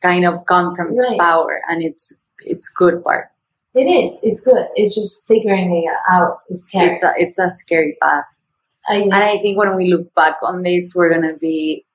[0.00, 3.30] kind of come from its power and its its good part.
[3.78, 4.18] It is.
[4.24, 4.66] It's good.
[4.74, 6.94] It's just figuring it out is scary.
[6.94, 8.40] It's a it's a scary path.
[8.88, 11.86] I, And I think when we look back on this, we're gonna be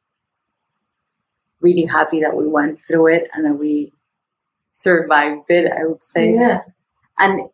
[1.60, 3.92] really happy that we went through it and that we
[4.68, 6.34] survived it, I would say.
[6.34, 6.62] yeah.
[7.20, 7.50] And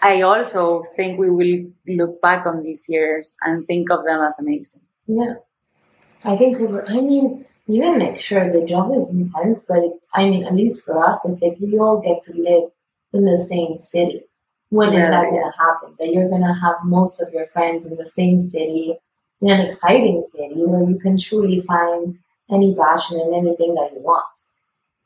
[0.00, 4.38] I also think we will look back on these years and think of them as
[4.38, 4.82] amazing.
[5.06, 5.34] Yeah.
[6.24, 10.28] I think over, I mean, even make sure the job is intense, but it, I
[10.28, 12.70] mean, at least for us, it's like we all get to live
[13.12, 14.22] in the same city.
[14.70, 15.96] When is that going to happen?
[15.98, 18.96] That you're going to have most of your friends in the same city,
[19.40, 22.12] in an exciting city where you can truly find
[22.50, 24.26] any passion and anything that you want.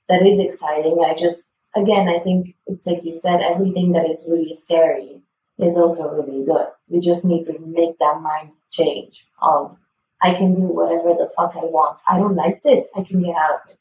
[0.09, 1.03] That is exciting.
[1.07, 5.23] I just, again, I think it's like you said, everything that is really scary
[5.59, 6.67] is also really good.
[6.89, 9.77] You just need to make that mind change of
[10.21, 12.01] I can do whatever the fuck I want.
[12.09, 12.85] I don't like this.
[12.97, 13.79] I can get out of it.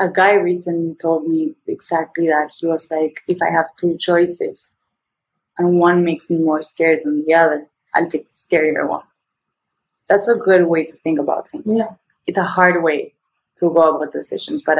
[0.00, 2.52] A guy recently told me exactly that.
[2.58, 4.74] He was like, if I have two choices
[5.58, 9.04] and one makes me more scared than the other, I'll take the scarier one.
[10.08, 11.76] That's a good way to think about things.
[11.78, 11.94] Yeah.
[12.26, 13.14] It's a hard way
[13.58, 14.78] to go about decisions, but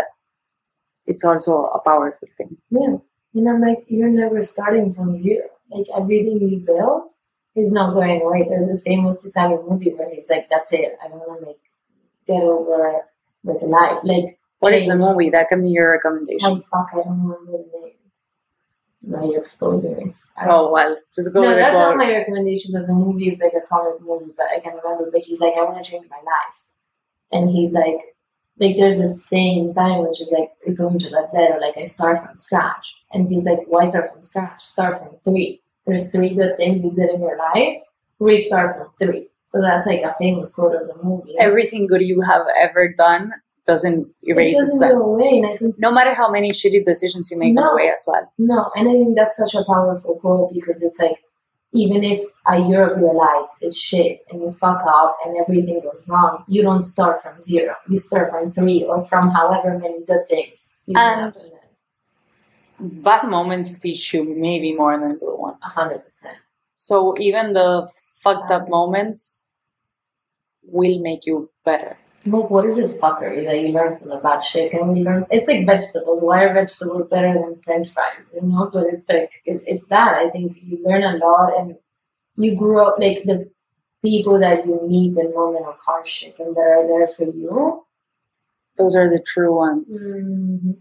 [1.06, 2.56] it's also a powerful thing.
[2.70, 2.96] Yeah.
[3.34, 5.48] And I'm like, you're never starting from zero.
[5.70, 7.12] Like everything you build
[7.54, 8.46] is not going away.
[8.48, 10.98] There's this famous Italian movie where he's like, That's it.
[11.04, 11.60] I don't wanna like
[12.26, 13.02] get over
[13.44, 13.98] with life.
[14.02, 15.30] Like What is the movie?
[15.30, 16.50] That can be your recommendation.
[16.50, 17.92] Oh fuck, I don't remember the name.
[19.02, 20.14] Now you're exposing me.
[20.46, 23.54] Oh well, just go no, the that's not my recommendation because the movie is like
[23.54, 25.10] a comic movie, but I can remember.
[25.10, 26.64] But he's like, I want to change my life,
[27.32, 28.00] and he's like,
[28.58, 32.18] like there's this saying in Italian which is like "ricomincio da zero," like I start
[32.18, 34.60] from scratch, and he's like, why start from scratch?
[34.60, 35.62] Start from three.
[35.86, 37.78] There's three good things you did in your life.
[38.18, 39.28] Restart from three.
[39.46, 41.34] So that's like a famous quote of the movie.
[41.38, 43.32] Everything good you have ever done
[43.70, 44.98] doesn't it erase doesn't itself.
[45.00, 47.68] go away, and I think No matter how many shitty decisions you make on No.
[47.70, 48.24] the way as well.
[48.52, 51.18] No, and I think that's such a powerful quote because it's like,
[51.72, 52.20] even if
[52.54, 56.34] a year of your life is shit and you fuck up and everything goes wrong,
[56.54, 57.74] you don't start from zero.
[57.88, 60.58] You start from three or from however many good things.
[60.88, 61.58] And- up to then.
[63.08, 65.58] Bad moments teach you maybe more than good ones.
[65.62, 66.36] A hundred percent.
[66.88, 66.94] So
[67.28, 67.68] even the
[68.24, 69.44] fucked up moments
[70.76, 71.36] will make you
[71.68, 71.92] better.
[72.26, 74.72] Like, what is this fuckery that you learn from the bad shit?
[74.74, 76.22] And we learn, it's like vegetables.
[76.22, 78.34] Why are vegetables better than French fries?
[78.34, 80.16] You know, but it's like it, it's that.
[80.18, 81.76] I think you learn a lot, and
[82.36, 83.50] you grow up like the
[84.02, 87.84] people that you meet in moment of hardship and that are there for you.
[88.76, 90.12] Those are the true ones.
[90.14, 90.76] Mhm.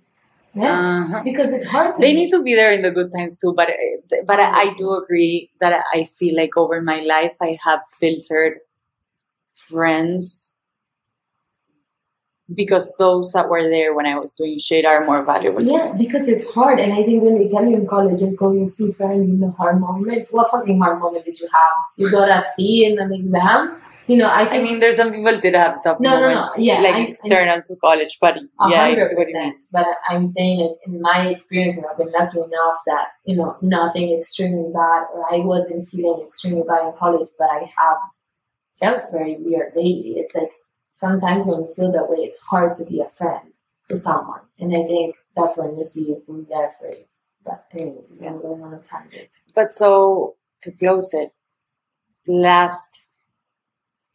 [0.56, 1.22] Yeah, Uh-huh.
[1.24, 2.02] because it's hard to.
[2.02, 3.70] They need to be there in the good times too, but
[4.26, 8.60] but I, I do agree that I feel like over my life I have filtered
[9.54, 10.59] friends
[12.54, 15.62] because those that were there when I was doing shit are more valuable.
[15.62, 16.80] Yeah, because it's hard.
[16.80, 19.40] And I think when they tell you in college, and go you see friends in
[19.40, 21.78] the hard moment, what fucking hard moment did you have?
[21.98, 23.80] You got a C in an exam?
[24.08, 26.74] You know, I, I mean, there's some people did have tough no, moments, no, no.
[26.74, 28.38] Yeah, like I, external to college, but
[28.68, 29.58] yeah, I see what you mean.
[29.72, 33.56] But I'm saying it in my experience, and I've been lucky enough that you know
[33.62, 37.98] nothing extremely bad, or I wasn't feeling extremely bad in college, but I have
[38.80, 40.16] felt very weird lately.
[40.18, 40.50] It's like
[41.00, 43.54] sometimes when you feel that way, it's hard to be a friend
[43.88, 47.06] to someone, and I think that's when you see who's there for you.
[47.44, 49.38] But anyways, I'm going on a tangent.
[49.56, 51.32] But so to close it,
[52.28, 53.16] last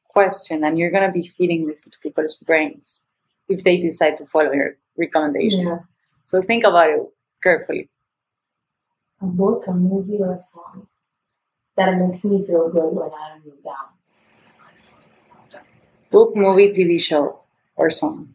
[0.08, 3.10] question and you're going to be feeding this into people's brains
[3.48, 5.66] if they decide to follow your recommendation.
[5.66, 5.78] Yeah.
[6.22, 7.00] So think about it
[7.42, 7.90] carefully.
[9.20, 10.86] A book, a movie, or a song
[11.76, 13.93] that makes me feel good when I'm down.
[16.14, 17.40] Book, movie, TV show,
[17.76, 18.34] or song.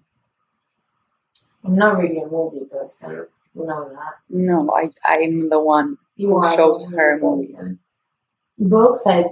[1.64, 3.26] I'm not really a movie person.
[3.56, 4.16] You know that.
[4.30, 7.28] No, I I'm the one You who shows her person.
[7.28, 7.80] movies.
[8.60, 9.26] Books, I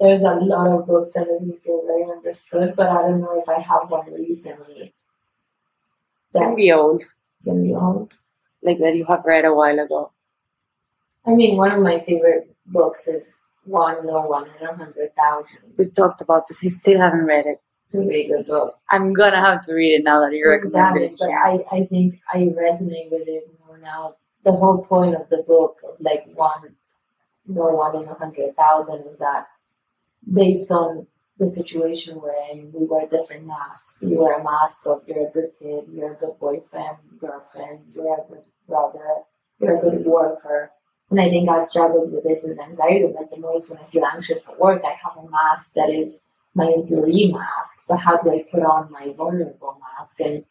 [0.00, 3.38] there's a lot of books that make me feel very understood, but I don't know
[3.40, 4.94] if I have one recently
[6.36, 7.02] Can be old,
[7.44, 8.12] can be old.
[8.62, 10.12] like that you have read a while ago.
[11.26, 15.58] I mean, one of my favorite books is One No One in a Hundred Thousand.
[15.76, 16.64] We've talked about this.
[16.64, 17.60] I still haven't read it.
[17.86, 18.78] It's a really good book.
[18.90, 21.16] I'm gonna have to read it now that you recommended it.
[21.18, 24.16] but I, I think I resonate with it more now.
[24.42, 26.76] The whole point of the book of like one
[27.46, 29.46] no one in a hundred thousand is that
[30.32, 31.06] based on
[31.38, 34.02] the situation we're in, we wear different masks.
[34.02, 38.14] You wear a mask of you're a good kid, you're a good boyfriend, girlfriend, you're
[38.14, 39.22] a good brother,
[39.60, 40.70] you're a good worker.
[41.10, 43.06] And I think I've struggled with this with anxiety.
[43.14, 46.24] Like the moments when I feel anxious at work, I have a mask that is
[46.54, 50.20] my employee mask, but how do I put on my vulnerable mask?
[50.20, 50.44] And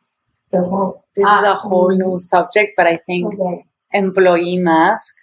[0.52, 3.66] the whole This is Ah, a whole new subject, but I think okay.
[3.94, 5.16] employee mask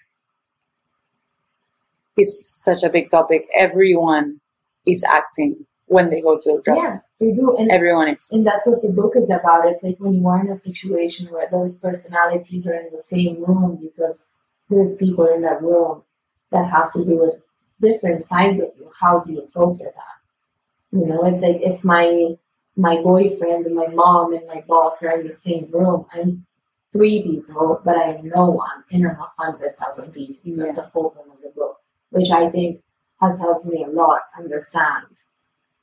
[2.16, 2.31] is
[2.64, 3.47] such a big topic.
[3.57, 4.41] Everyone
[4.87, 7.57] is acting when they go to the Yeah, they do.
[7.57, 8.31] And Everyone is.
[8.33, 9.66] And that's what the book is about.
[9.66, 13.45] It's like when you are in a situation where those personalities are in the same
[13.45, 14.28] room because
[14.71, 16.03] there's people in that room
[16.51, 17.35] that have to do with
[17.81, 18.91] different sides of you.
[18.99, 20.99] How do you cope with that?
[20.99, 22.37] You know, it's like if my
[22.77, 26.47] my boyfriend and my mom and my boss are in the same room, I'm
[26.93, 30.57] three people, but I am no one, and I'm a hundred thousand people.
[30.57, 31.79] That's a whole the book,
[32.11, 32.83] which I think
[33.21, 35.07] has helped me a lot understand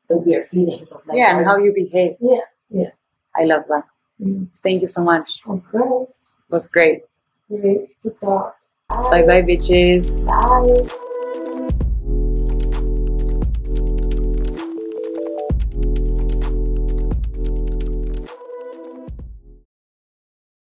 [0.10, 2.14] the weird feelings of like yeah, and how you behave.
[2.20, 2.92] Yeah, yeah.
[3.36, 3.84] I love that.
[4.22, 4.50] Mm.
[4.64, 5.42] Thank you so much.
[5.46, 6.34] Of course.
[6.50, 7.04] It was great.
[7.50, 8.56] Great to talk.
[8.90, 10.24] Bye bye, bitches.
[10.26, 11.07] Bye.